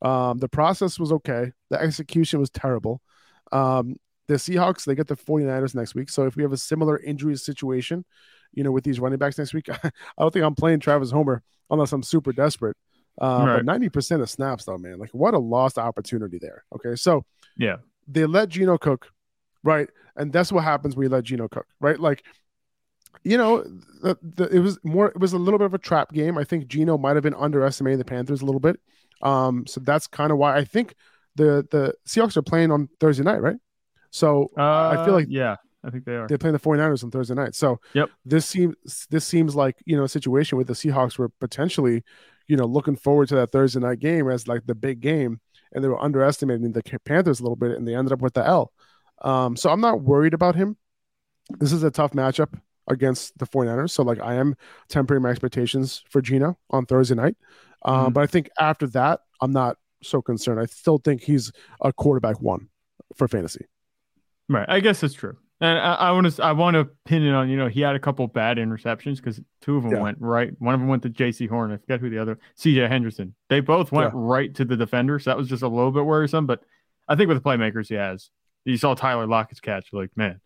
Um, 0.04 0.38
the 0.38 0.48
process 0.48 0.98
was 0.98 1.10
okay. 1.12 1.50
The 1.70 1.80
execution 1.80 2.38
was 2.38 2.50
terrible. 2.50 3.00
Um, 3.50 3.96
the 4.28 4.34
Seahawks, 4.34 4.84
they 4.84 4.94
get 4.94 5.08
the 5.08 5.16
49ers 5.16 5.74
next 5.74 5.94
week. 5.94 6.10
So 6.10 6.26
if 6.26 6.36
we 6.36 6.42
have 6.42 6.52
a 6.52 6.58
similar 6.58 6.98
injury 6.98 7.36
situation, 7.36 8.04
you 8.52 8.62
know, 8.62 8.70
with 8.70 8.84
these 8.84 9.00
running 9.00 9.18
backs 9.18 9.38
next 9.38 9.54
week, 9.54 9.68
I 9.70 9.90
don't 10.18 10.32
think 10.32 10.44
I'm 10.44 10.54
playing 10.54 10.80
Travis 10.80 11.10
Homer 11.10 11.42
unless 11.70 11.92
I'm 11.92 12.02
super 12.02 12.32
desperate. 12.32 12.76
Uh, 13.20 13.44
right. 13.46 13.56
But 13.56 13.64
ninety 13.64 13.88
percent 13.88 14.22
of 14.22 14.30
snaps, 14.30 14.64
though, 14.64 14.78
man, 14.78 14.98
like 14.98 15.10
what 15.10 15.34
a 15.34 15.38
lost 15.38 15.78
opportunity 15.78 16.38
there. 16.40 16.64
Okay, 16.74 16.96
so 16.96 17.24
yeah, 17.56 17.76
they 18.08 18.26
let 18.26 18.48
Geno 18.48 18.76
cook, 18.76 19.08
right? 19.62 19.88
And 20.16 20.32
that's 20.32 20.52
what 20.52 20.64
happens 20.64 20.96
when 20.96 21.04
you 21.04 21.10
let 21.10 21.24
Geno 21.24 21.48
cook, 21.48 21.66
right? 21.80 21.98
Like, 21.98 22.24
you 23.22 23.36
know, 23.36 23.62
the, 24.02 24.16
the, 24.20 24.48
it 24.48 24.58
was 24.58 24.78
more, 24.84 25.08
it 25.08 25.18
was 25.18 25.32
a 25.32 25.38
little 25.38 25.58
bit 25.58 25.66
of 25.66 25.74
a 25.74 25.78
trap 25.78 26.12
game. 26.12 26.38
I 26.38 26.44
think 26.44 26.66
Geno 26.66 26.98
might 26.98 27.16
have 27.16 27.22
been 27.22 27.34
underestimating 27.34 27.98
the 27.98 28.04
Panthers 28.04 28.42
a 28.42 28.44
little 28.44 28.60
bit. 28.60 28.80
Um, 29.22 29.66
so 29.66 29.80
that's 29.80 30.06
kind 30.06 30.32
of 30.32 30.38
why 30.38 30.56
I 30.56 30.64
think 30.64 30.94
the 31.36 31.66
the 31.70 31.94
Seahawks 32.06 32.36
are 32.36 32.42
playing 32.42 32.70
on 32.70 32.88
Thursday 33.00 33.24
night, 33.24 33.42
right? 33.42 33.56
So 34.10 34.50
uh, 34.56 34.88
I 34.88 35.04
feel 35.04 35.14
uh, 35.14 35.18
like 35.18 35.26
yeah, 35.28 35.56
I 35.82 35.90
think 35.90 36.04
they 36.04 36.14
are. 36.14 36.28
They're 36.28 36.38
playing 36.38 36.54
the 36.54 36.60
49ers 36.60 37.02
on 37.02 37.10
Thursday 37.10 37.34
night. 37.34 37.54
So 37.54 37.80
yep. 37.94 38.10
this 38.24 38.46
seems 38.46 39.06
this 39.10 39.24
seems 39.24 39.54
like 39.54 39.76
you 39.84 39.96
know 39.96 40.04
a 40.04 40.08
situation 40.08 40.58
with 40.58 40.66
the 40.66 40.74
Seahawks 40.74 41.18
were 41.18 41.28
potentially 41.28 42.04
you 42.46 42.56
know, 42.56 42.66
looking 42.66 42.96
forward 42.96 43.28
to 43.28 43.36
that 43.36 43.52
Thursday 43.52 43.80
night 43.80 44.00
game 44.00 44.28
as 44.28 44.46
like 44.46 44.66
the 44.66 44.74
big 44.74 45.00
game, 45.00 45.40
and 45.72 45.82
they 45.82 45.88
were 45.88 46.02
underestimating 46.02 46.72
the 46.72 46.82
Panthers 47.04 47.40
a 47.40 47.42
little 47.42 47.56
bit, 47.56 47.72
and 47.72 47.86
they 47.86 47.94
ended 47.94 48.12
up 48.12 48.20
with 48.20 48.34
the 48.34 48.46
L. 48.46 48.72
Um, 49.22 49.56
so 49.56 49.70
I'm 49.70 49.80
not 49.80 50.02
worried 50.02 50.34
about 50.34 50.54
him. 50.54 50.76
This 51.58 51.72
is 51.72 51.82
a 51.82 51.90
tough 51.90 52.12
matchup 52.12 52.58
against 52.86 53.36
the 53.38 53.46
49ers. 53.46 53.90
So 53.90 54.02
like 54.02 54.20
I 54.20 54.34
am 54.34 54.56
tempering 54.88 55.22
my 55.22 55.30
expectations 55.30 56.04
for 56.10 56.20
Geno 56.20 56.58
on 56.70 56.84
Thursday 56.84 57.14
night. 57.14 57.36
Um, 57.84 57.94
mm-hmm. 57.94 58.12
but 58.12 58.22
I 58.22 58.26
think 58.26 58.50
after 58.58 58.86
that, 58.88 59.20
I'm 59.40 59.52
not 59.52 59.76
so 60.02 60.22
concerned. 60.22 60.60
I 60.60 60.66
still 60.66 60.98
think 60.98 61.22
he's 61.22 61.52
a 61.80 61.92
quarterback 61.92 62.40
one 62.40 62.68
for 63.16 63.28
fantasy. 63.28 63.66
Right. 64.48 64.66
I 64.68 64.80
guess 64.80 65.00
that's 65.00 65.14
true. 65.14 65.36
And 65.60 65.78
I, 65.78 66.10
want 66.10 66.30
to 66.30 66.44
I 66.44 66.52
want 66.52 66.74
to 66.74 66.84
pin 67.06 67.22
it 67.22 67.30
on 67.30 67.48
you 67.48 67.56
know 67.56 67.68
he 67.68 67.80
had 67.80 67.94
a 67.94 68.00
couple 68.00 68.26
bad 68.26 68.58
interceptions 68.58 69.16
because 69.16 69.40
two 69.62 69.76
of 69.76 69.84
them 69.84 69.92
yeah. 69.92 70.00
went 70.00 70.18
right. 70.20 70.52
One 70.58 70.74
of 70.74 70.80
them 70.80 70.88
went 70.88 71.04
to 71.04 71.10
Jaycee 71.10 71.48
Horn. 71.48 71.72
I 71.72 71.76
forget 71.76 72.00
who 72.00 72.10
the 72.10 72.18
other 72.18 72.38
C.J. 72.56 72.88
Henderson. 72.88 73.34
They 73.48 73.60
both 73.60 73.92
went 73.92 74.12
yeah. 74.12 74.20
right 74.20 74.54
to 74.56 74.64
the 74.64 74.76
defender, 74.76 75.18
so 75.18 75.30
that 75.30 75.38
was 75.38 75.48
just 75.48 75.62
a 75.62 75.68
little 75.68 75.92
bit 75.92 76.04
worrisome. 76.04 76.46
But 76.46 76.64
I 77.08 77.14
think 77.14 77.28
with 77.28 77.42
the 77.42 77.48
playmakers 77.48 77.88
he 77.88 77.94
has, 77.94 78.30
you 78.64 78.76
saw 78.76 78.94
Tyler 78.94 79.26
Lockett's 79.26 79.60
catch. 79.60 79.92
Like 79.92 80.10
man, 80.16 80.40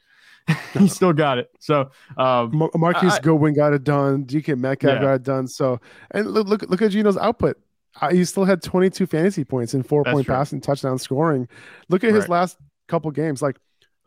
he 0.79 0.89
still 0.89 1.13
got 1.13 1.39
it. 1.39 1.51
So 1.59 1.91
um, 2.17 2.71
Marquise 2.75 3.15
I, 3.15 3.21
Goodwin 3.21 3.55
got 3.55 3.73
it 3.73 3.85
done. 3.85 4.25
DK 4.25 4.59
Metcalf 4.59 4.95
yeah. 4.95 5.01
got 5.01 5.15
it 5.15 5.23
done. 5.23 5.47
So 5.47 5.81
and 6.11 6.27
look 6.31 6.47
look 6.47 6.63
look 6.63 6.83
at 6.83 6.91
Geno's 6.91 7.17
output. 7.17 7.59
Uh, 8.01 8.11
he 8.11 8.25
still 8.25 8.45
had 8.45 8.63
22 8.63 9.07
fantasy 9.07 9.45
points 9.45 9.75
and 9.75 9.87
four 9.87 10.05
point 10.05 10.27
passing 10.27 10.61
touchdown 10.61 10.99
scoring. 10.99 11.49
Look 11.89 12.05
at 12.05 12.15
his 12.15 12.29
last 12.29 12.59
couple 12.87 13.11
games. 13.11 13.43
Like 13.43 13.57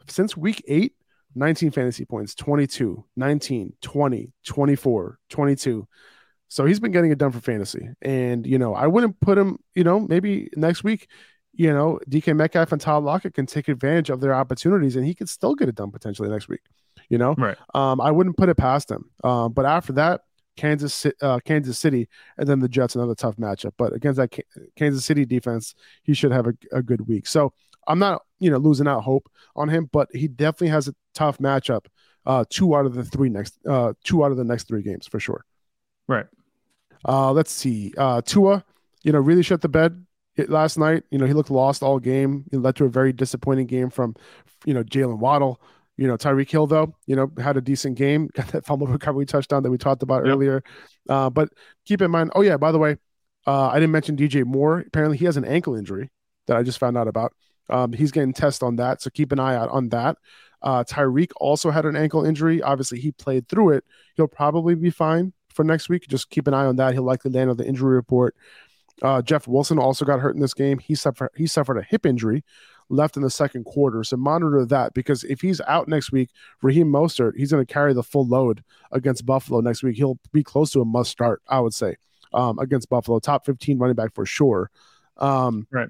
since 0.07 0.38
week 0.38 0.63
eight, 0.67 0.93
19 1.36 1.71
fantasy 1.71 2.05
points, 2.05 2.36
22, 2.36 3.05
19, 3.15 3.74
20, 3.81 4.31
24, 4.45 5.19
22. 5.29 5.88
So 6.48 6.65
he's 6.65 6.79
been 6.79 6.91
getting 6.91 7.12
it 7.12 7.17
done 7.17 7.31
for 7.31 7.39
fantasy. 7.39 7.89
And, 8.01 8.45
you 8.45 8.57
know, 8.57 8.74
I 8.75 8.88
wouldn't 8.88 9.19
put 9.21 9.38
him, 9.38 9.57
you 9.74 9.83
know, 9.83 10.00
maybe 10.00 10.50
next 10.55 10.83
week, 10.83 11.07
you 11.53 11.72
know, 11.74 12.00
DK 12.10 12.36
Metcalf 12.36 12.72
and 12.72 12.81
Todd 12.81 13.03
Lockett 13.03 13.34
can 13.34 13.46
take 13.46 13.67
advantage 13.67 14.10
of 14.10 14.22
their 14.22 14.34
opportunities 14.34 14.96
and 14.96 15.05
he 15.05 15.14
could 15.14 15.29
still 15.29 15.55
get 15.55 15.70
it 15.70 15.75
done 15.75 15.92
potentially 15.92 16.29
next 16.29 16.48
week, 16.48 16.61
you 17.09 17.18
know? 17.18 17.35
Right. 17.37 17.57
Um, 17.74 18.00
I 18.00 18.11
wouldn't 18.11 18.37
put 18.37 18.50
it 18.50 18.55
past 18.55 18.90
him. 18.90 19.09
Um, 19.24 19.51
but 19.53 19.66
after 19.66 19.94
that, 19.94 20.22
Kansas, 20.57 21.05
uh, 21.22 21.40
Kansas 21.44 21.79
City, 21.79 22.07
and 22.37 22.48
then 22.48 22.59
the 22.59 22.70
Jets, 22.70 22.96
another 22.96 23.16
tough 23.16 23.37
matchup. 23.37 23.74
But 23.77 23.94
against 23.94 24.18
that 24.18 24.37
Kansas 24.75 25.05
City 25.05 25.25
defense, 25.25 25.75
he 26.03 26.14
should 26.14 26.31
have 26.31 26.48
a, 26.48 26.53
a 26.72 26.81
good 26.81 27.07
week. 27.07 27.27
So 27.27 27.53
I'm 27.87 28.00
not, 28.00 28.22
you 28.40 28.51
know, 28.51 28.57
losing 28.57 28.87
out 28.87 29.01
hope 29.01 29.29
on 29.55 29.70
him, 29.70 29.90
but 29.92 30.09
he 30.14 30.27
definitely 30.27 30.70
has 30.70 30.87
a 30.87 30.96
tough 31.14 31.37
matchup. 31.40 31.85
Uh, 32.25 32.46
two 32.50 32.75
out 32.75 32.85
of 32.85 32.94
the 32.94 33.03
three 33.03 33.29
next, 33.29 33.57
uh, 33.68 33.94
two 34.03 34.24
out 34.24 34.31
of 34.31 34.37
the 34.37 34.44
next 34.44 34.68
three 34.68 34.83
games 34.83 35.07
for 35.07 35.20
sure. 35.20 35.44
Right. 36.07 36.27
Uh, 37.07 37.31
let's 37.31 37.51
see. 37.51 37.94
Uh, 37.98 38.22
Tua, 38.22 38.64
you 39.03 39.11
know, 39.11 39.20
really 39.20 39.42
shut 39.42 39.61
the 39.61 39.70
bed 39.70 40.05
last 40.37 40.77
night. 40.77 41.03
You 41.11 41.17
know, 41.17 41.25
he 41.25 41.33
looked 41.33 41.51
lost 41.51 41.83
all 41.83 42.00
game. 42.00 42.46
It 42.51 42.57
led 42.57 42.75
to 42.77 42.85
a 42.85 42.89
very 42.89 43.13
disappointing 43.13 43.67
game 43.67 43.89
from, 43.89 44.15
you 44.65 44.74
know, 44.74 44.83
Jalen 44.83 45.20
Waddle. 45.20 45.61
You 45.98 46.07
know, 46.07 46.17
Tyreek 46.17 46.50
Hill 46.50 46.65
though, 46.65 46.96
you 47.05 47.15
know, 47.15 47.31
had 47.37 47.57
a 47.57 47.61
decent 47.61 47.98
game. 47.98 48.29
Got 48.35 48.48
that 48.48 48.65
fumble 48.65 48.87
recovery 48.87 49.25
touchdown 49.25 49.61
that 49.63 49.72
we 49.72 49.77
talked 49.77 50.03
about 50.03 50.25
yep. 50.25 50.33
earlier. 50.33 50.63
Uh, 51.07 51.29
but 51.29 51.50
keep 51.85 52.01
in 52.01 52.09
mind. 52.09 52.31
Oh 52.33 52.41
yeah, 52.41 52.57
by 52.57 52.72
the 52.72 52.79
way, 52.79 52.98
uh, 53.46 53.67
I 53.67 53.75
didn't 53.75 53.91
mention 53.91 54.17
DJ 54.17 54.46
Moore. 54.46 54.79
Apparently, 54.79 55.17
he 55.17 55.25
has 55.25 55.37
an 55.37 55.46
ankle 55.46 55.75
injury 55.75 56.09
that 56.48 56.57
I 56.57 56.63
just 56.63 56.79
found 56.79 56.98
out 56.98 57.07
about. 57.07 57.33
Um, 57.70 57.94
he's 57.94 58.11
getting 58.11 58.33
tested 58.33 58.65
on 58.65 58.77
that, 58.77 59.01
so 59.01 59.09
keep 59.09 59.31
an 59.31 59.39
eye 59.39 59.55
out 59.55 59.70
on 59.70 59.89
that. 59.89 60.17
Uh, 60.61 60.83
Tyreek 60.83 61.31
also 61.37 61.72
had 61.72 61.85
an 61.85 61.96
ankle 61.96 62.25
injury. 62.25 62.61
Obviously, 62.61 63.00
he 63.00 63.11
played 63.11 63.48
through 63.48 63.72
it. 63.72 63.83
He'll 64.15 64.27
probably 64.27 64.75
be 64.75 64.89
fine 64.89 65.33
for 65.50 65.63
next 65.63 65.89
week. 65.89 66.07
Just 66.07 66.29
keep 66.29 66.48
an 66.48 66.53
eye 66.53 66.65
on 66.65 66.75
that. 66.77 66.94
He'll 66.94 67.03
likely 67.03 67.31
land 67.31 67.50
on 67.50 67.57
the 67.57 67.65
injury 67.65 67.96
report. 67.96 68.35
Uh, 69.01 69.22
Jeff 69.22 69.48
Wilson 69.48 69.79
also 69.79 70.05
got 70.05 70.20
hurt 70.20 70.35
in 70.35 70.42
this 70.42 70.53
game. 70.53 70.79
He 70.79 70.96
suffered 70.96 71.29
he 71.35 71.48
suffered 71.48 71.77
a 71.77 71.83
hip 71.83 72.05
injury, 72.05 72.44
left 72.90 73.16
in 73.16 73.24
the 73.24 73.29
second 73.29 73.66
quarter. 73.66 74.03
So 74.03 74.18
monitor 74.18 74.66
that 74.66 74.94
because 74.94 75.24
if 75.24 75.42
he's 75.42 75.61
out 75.61 75.87
next 75.87 76.11
week, 76.11 76.29
Raheem 76.61 76.87
Mostert, 76.87 77.33
he's 77.35 77.51
going 77.51 77.66
to 77.66 77.74
carry 77.74 77.94
the 77.94 78.03
full 78.03 78.27
load 78.27 78.64
against 78.92 79.25
Buffalo 79.25 79.61
next 79.61 79.83
week. 79.83 79.96
He'll 79.96 80.20
be 80.31 80.44
close 80.44 80.72
to 80.72 80.81
a 80.81 80.85
must 80.85 81.09
start, 81.09 81.42
I 81.48 81.59
would 81.59 81.74
say, 81.74 81.96
um, 82.33 82.59
against 82.59 82.90
Buffalo. 82.90 83.20
Top 83.20 83.46
15 83.46 83.79
running 83.79 83.96
back 83.96 84.14
for 84.14 84.25
sure. 84.25 84.70
Um, 85.18 85.68
right. 85.72 85.90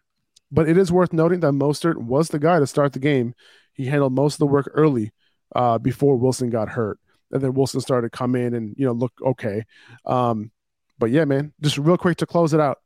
But 0.52 0.68
it 0.68 0.78
is 0.78 0.92
worth 0.92 1.14
noting 1.14 1.40
that 1.42 1.54
Mostert 1.54 1.96
was 1.96 2.30
the 2.30 2.40
guy 2.40 2.60
to 2.60 2.68
start 2.68 2.94
the 2.94 3.00
game. 3.00 3.34
He 3.74 3.86
handled 3.86 4.14
most 4.14 4.36
of 4.36 4.40
the 4.40 4.48
work 4.48 4.70
early 4.74 5.12
uh, 5.56 5.78
before 5.78 6.18
Wilson 6.18 6.50
got 6.50 6.70
hurt. 6.70 7.00
And 7.32 7.42
then 7.42 7.54
Wilson 7.54 7.80
started 7.80 8.12
to 8.12 8.18
come 8.18 8.36
in 8.36 8.54
and, 8.54 8.76
you 8.78 8.86
know, 8.86 8.92
look 8.92 9.14
okay. 9.26 9.64
Um, 10.06 10.52
but 11.00 11.10
yeah, 11.10 11.24
man, 11.24 11.54
just 11.62 11.78
real 11.78 11.98
quick 11.98 12.18
to 12.18 12.26
close 12.26 12.54
it 12.54 12.60
out. 12.60 12.81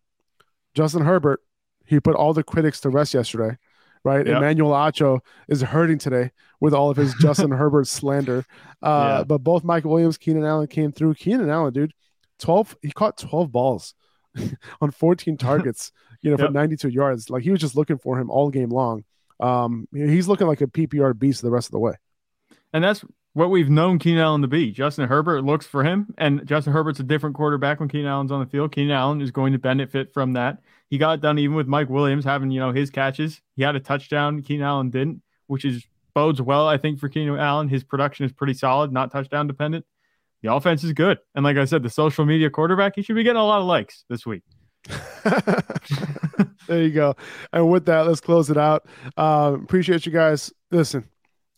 Justin 0.75 1.03
Herbert, 1.03 1.41
he 1.85 1.99
put 1.99 2.15
all 2.15 2.33
the 2.33 2.43
critics 2.43 2.79
to 2.81 2.89
rest 2.89 3.13
yesterday, 3.13 3.57
right? 4.03 4.25
Yep. 4.25 4.37
Emmanuel 4.37 4.71
Acho 4.71 5.19
is 5.47 5.61
hurting 5.61 5.97
today 5.97 6.31
with 6.59 6.73
all 6.73 6.89
of 6.89 6.97
his 6.97 7.13
Justin 7.19 7.51
Herbert 7.51 7.87
slander. 7.87 8.45
Uh, 8.81 9.17
yeah. 9.19 9.23
But 9.23 9.39
both 9.39 9.63
Mike 9.63 9.85
Williams, 9.85 10.17
Keenan 10.17 10.45
Allen 10.45 10.67
came 10.67 10.91
through. 10.91 11.15
Keenan 11.15 11.49
Allen, 11.49 11.73
dude, 11.73 11.93
12, 12.39 12.77
he 12.81 12.91
caught 12.91 13.17
12 13.17 13.51
balls 13.51 13.95
on 14.81 14.91
14 14.91 15.37
targets 15.37 15.91
you 16.25 16.31
know, 16.31 16.37
yep. 16.39 16.47
for 16.47 16.53
92 16.53 16.89
yards. 16.89 17.29
Like 17.29 17.43
he 17.43 17.51
was 17.51 17.61
just 17.61 17.75
looking 17.75 17.99
for 17.99 18.19
him 18.19 18.31
all 18.31 18.49
game 18.49 18.69
long. 18.69 19.03
Um, 19.39 19.87
he's 19.93 20.27
looking 20.27 20.47
like 20.47 20.61
a 20.61 20.67
PPR 20.67 21.17
beast 21.17 21.41
the 21.41 21.51
rest 21.51 21.67
of 21.67 21.73
the 21.73 21.79
way. 21.79 21.93
And 22.73 22.83
that's 22.83 23.05
what 23.35 23.49
we've 23.49 23.69
known 23.69 23.99
Keenan 23.99 24.21
Allen 24.21 24.41
to 24.43 24.47
be. 24.47 24.71
Justin 24.71 25.09
Herbert 25.09 25.43
looks 25.43 25.65
for 25.67 25.83
him, 25.83 26.07
and 26.17 26.47
Justin 26.47 26.71
Herbert's 26.71 27.01
a 27.01 27.03
different 27.03 27.35
quarterback 27.35 27.81
when 27.81 27.89
Keenan 27.89 28.07
Allen's 28.07 28.31
on 28.31 28.39
the 28.39 28.45
field. 28.45 28.71
Keenan 28.71 28.95
Allen 28.95 29.19
is 29.19 29.29
going 29.29 29.51
to 29.51 29.59
benefit 29.59 30.13
from 30.13 30.33
that. 30.33 30.59
He 30.89 30.97
got 30.97 31.19
done 31.19 31.37
even 31.37 31.53
with 31.57 31.67
Mike 31.67 31.89
Williams 31.89 32.23
having, 32.23 32.49
you 32.49 32.61
know, 32.61 32.71
his 32.71 32.89
catches. 32.89 33.41
He 33.57 33.63
had 33.63 33.75
a 33.75 33.81
touchdown, 33.81 34.41
Keenan 34.41 34.65
Allen 34.65 34.89
didn't, 34.89 35.21
which 35.47 35.65
is 35.65 35.85
bodes 36.13 36.41
well, 36.41 36.65
I 36.65 36.77
think, 36.77 36.97
for 36.97 37.09
Keenan 37.09 37.37
Allen. 37.37 37.67
His 37.67 37.83
production 37.83 38.25
is 38.25 38.31
pretty 38.31 38.53
solid, 38.53 38.93
not 38.93 39.11
touchdown 39.11 39.47
dependent. 39.47 39.85
The 40.41 40.53
offense 40.53 40.85
is 40.85 40.93
good. 40.93 41.19
And 41.35 41.43
like 41.43 41.57
I 41.57 41.65
said, 41.65 41.83
the 41.83 41.89
social 41.89 42.25
media 42.25 42.49
quarterback, 42.49 42.93
he 42.95 43.01
should 43.01 43.17
be 43.17 43.23
getting 43.23 43.41
a 43.41 43.45
lot 43.45 43.59
of 43.59 43.65
likes 43.65 44.05
this 44.09 44.25
week. 44.25 44.43
there 46.67 46.83
you 46.83 46.91
go. 46.91 47.17
And 47.51 47.69
with 47.69 47.85
that, 47.87 48.07
let's 48.07 48.21
close 48.21 48.49
it 48.49 48.57
out. 48.57 48.87
Um, 49.17 49.55
appreciate 49.55 50.05
you 50.05 50.13
guys. 50.13 50.53
Listen, 50.71 51.09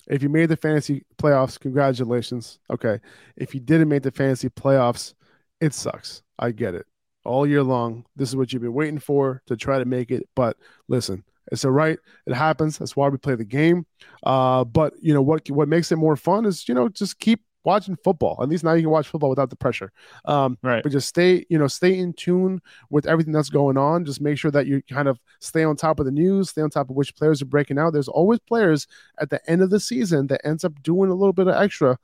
if 0.07 0.23
you 0.23 0.29
made 0.29 0.49
the 0.49 0.57
fantasy 0.57 1.05
playoffs, 1.17 1.59
congratulations. 1.59 2.59
Okay. 2.69 2.99
If 3.35 3.53
you 3.53 3.59
didn't 3.59 3.89
make 3.89 4.03
the 4.03 4.11
fantasy 4.11 4.49
playoffs, 4.49 5.13
it 5.61 5.73
sucks. 5.73 6.23
I 6.39 6.51
get 6.51 6.75
it. 6.75 6.85
All 7.25 7.45
year 7.45 7.63
long, 7.63 8.05
this 8.15 8.29
is 8.29 8.35
what 8.35 8.53
you've 8.53 8.61
been 8.61 8.73
waiting 8.73 8.99
for 8.99 9.41
to 9.47 9.57
try 9.57 9.79
to 9.79 9.85
make 9.85 10.11
it. 10.11 10.27
But 10.35 10.55
listen, 10.87 11.23
it's 11.51 11.65
all 11.65 11.71
right. 11.71 11.99
It 12.25 12.33
happens. 12.33 12.77
That's 12.77 12.95
why 12.95 13.09
we 13.09 13.17
play 13.17 13.35
the 13.35 13.45
game. 13.45 13.85
Uh, 14.23 14.63
but 14.63 14.93
you 15.01 15.13
know 15.13 15.21
what? 15.21 15.49
What 15.49 15.67
makes 15.67 15.91
it 15.91 15.97
more 15.97 16.15
fun 16.15 16.45
is 16.45 16.67
you 16.67 16.73
know 16.73 16.89
just 16.89 17.19
keep 17.19 17.41
watching 17.67 17.97
football. 17.97 18.39
At 18.41 18.47
least 18.47 18.63
now 18.63 18.73
you 18.73 18.83
can 18.83 18.89
watch 18.89 19.09
football 19.09 19.29
without 19.29 19.49
the 19.49 19.55
pressure. 19.57 19.91
Um, 20.23 20.57
right. 20.63 20.81
But 20.81 20.93
just 20.93 21.09
stay, 21.09 21.45
you 21.49 21.59
know, 21.59 21.67
stay 21.67 21.99
in 21.99 22.13
tune 22.13 22.61
with 22.89 23.05
everything 23.05 23.33
that's 23.33 23.49
going 23.49 23.77
on. 23.77 24.05
Just 24.05 24.21
make 24.21 24.37
sure 24.37 24.51
that 24.51 24.67
you 24.67 24.81
kind 24.89 25.09
of 25.09 25.19
stay 25.41 25.65
on 25.65 25.75
top 25.75 25.99
of 25.99 26.05
the 26.05 26.11
news, 26.11 26.49
stay 26.49 26.61
on 26.61 26.69
top 26.69 26.89
of 26.89 26.95
which 26.95 27.13
players 27.13 27.41
are 27.41 27.45
breaking 27.45 27.77
out. 27.77 27.91
There's 27.91 28.07
always 28.07 28.39
players 28.39 28.87
at 29.19 29.29
the 29.29 29.41
end 29.51 29.61
of 29.61 29.69
the 29.69 29.81
season 29.81 30.27
that 30.27 30.41
ends 30.45 30.63
up 30.63 30.81
doing 30.81 31.11
a 31.11 31.13
little 31.13 31.33
bit 31.33 31.47
of 31.47 31.55
extra 31.55 31.99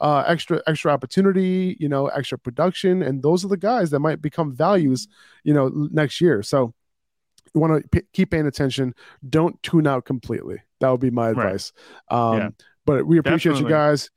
uh, 0.00 0.24
extra 0.26 0.60
extra 0.66 0.90
opportunity, 0.90 1.76
you 1.78 1.88
know, 1.88 2.08
extra 2.08 2.38
production, 2.38 3.02
and 3.02 3.22
those 3.22 3.44
are 3.44 3.48
the 3.48 3.56
guys 3.56 3.90
that 3.90 4.00
might 4.00 4.20
become 4.20 4.52
values, 4.52 5.06
you 5.44 5.54
know, 5.54 5.68
next 5.92 6.20
year. 6.20 6.42
So 6.42 6.74
you 7.54 7.60
want 7.60 7.82
to 7.82 7.88
p- 7.88 8.06
keep 8.12 8.30
paying 8.30 8.46
attention. 8.46 8.94
Don't 9.28 9.62
tune 9.62 9.86
out 9.86 10.04
completely. 10.04 10.58
That 10.80 10.90
would 10.90 11.00
be 11.00 11.10
my 11.10 11.28
advice. 11.28 11.72
Right. 12.10 12.18
Um, 12.18 12.38
yeah. 12.38 12.48
But 12.86 13.06
we 13.06 13.18
appreciate 13.18 13.52
Definitely. 13.52 13.72
you 13.72 13.76
guys. 13.76 14.10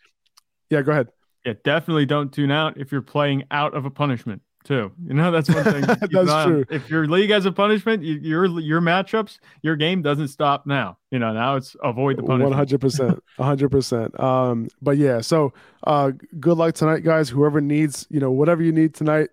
Yeah, 0.69 0.82
go 0.82 0.91
ahead. 0.91 1.10
Yeah, 1.45 1.53
definitely 1.63 2.06
don't 2.06 2.32
tune 2.34 2.51
out 2.51 2.77
if 2.77 2.91
you're 2.91 3.01
playing 3.01 3.45
out 3.51 3.73
of 3.73 3.86
a 3.86 3.89
punishment 3.89 4.41
too. 4.67 4.91
You 5.06 5.13
know, 5.13 5.32
that's 5.32 5.49
one 5.49 5.63
thing. 5.63 5.82
that's 6.12 6.45
true. 6.45 6.65
If 6.69 6.89
your 6.89 7.08
league 7.08 7.30
has 7.30 7.45
a 7.45 7.51
punishment, 7.51 8.03
you, 8.03 8.15
your 8.15 8.60
your 8.60 8.82
matchups, 8.82 9.39
your 9.62 9.75
game 9.75 10.01
doesn't 10.01 10.27
stop 10.27 10.65
now. 10.65 10.97
You 11.10 11.19
know, 11.19 11.34
now 11.34 11.56
it's 11.56 11.75
avoid 11.82 12.17
the 12.17 12.23
punishment. 12.23 12.49
One 12.49 12.58
hundred 12.58 12.82
percent, 12.82 13.23
one 13.38 13.47
hundred 13.47 13.69
percent. 13.69 14.19
Um, 14.19 14.67
but 14.82 14.97
yeah, 14.97 15.21
so 15.21 15.53
uh, 15.86 16.12
good 16.39 16.58
luck 16.58 16.75
tonight, 16.75 17.03
guys. 17.03 17.30
Whoever 17.30 17.62
needs, 17.62 18.06
you 18.10 18.19
know, 18.19 18.32
whatever 18.32 18.62
you 18.62 18.73
need 18.73 18.93
tonight 18.93 19.30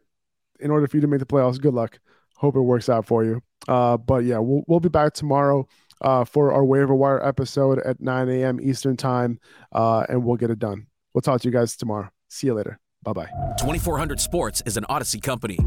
in 0.60 0.70
order 0.70 0.86
for 0.86 0.96
you 0.96 1.00
to 1.00 1.08
make 1.08 1.20
the 1.20 1.26
playoffs, 1.26 1.60
good 1.60 1.74
luck. 1.74 1.98
Hope 2.36 2.54
it 2.56 2.60
works 2.60 2.88
out 2.88 3.06
for 3.06 3.24
you. 3.24 3.42
Uh, 3.66 3.96
but 3.96 4.24
yeah, 4.24 4.38
we'll 4.38 4.62
we'll 4.68 4.80
be 4.80 4.88
back 4.88 5.14
tomorrow 5.14 5.66
uh, 6.00 6.24
for 6.24 6.52
our 6.52 6.64
waiver 6.64 6.94
wire 6.94 7.24
episode 7.26 7.78
at 7.80 8.00
9 8.00 8.28
a.m. 8.28 8.60
Eastern 8.62 8.96
time, 8.96 9.40
uh, 9.72 10.04
and 10.08 10.24
we'll 10.24 10.36
get 10.36 10.50
it 10.50 10.58
done. 10.58 10.86
We'll 11.14 11.22
talk 11.22 11.40
to 11.42 11.48
you 11.48 11.52
guys 11.52 11.76
tomorrow. 11.76 12.10
See 12.28 12.48
you 12.48 12.54
later. 12.54 12.78
Bye 13.02 13.12
bye. 13.12 13.28
2400 13.58 14.20
Sports 14.20 14.62
is 14.66 14.76
an 14.76 14.84
Audacy 14.90 15.22
company. 15.22 15.58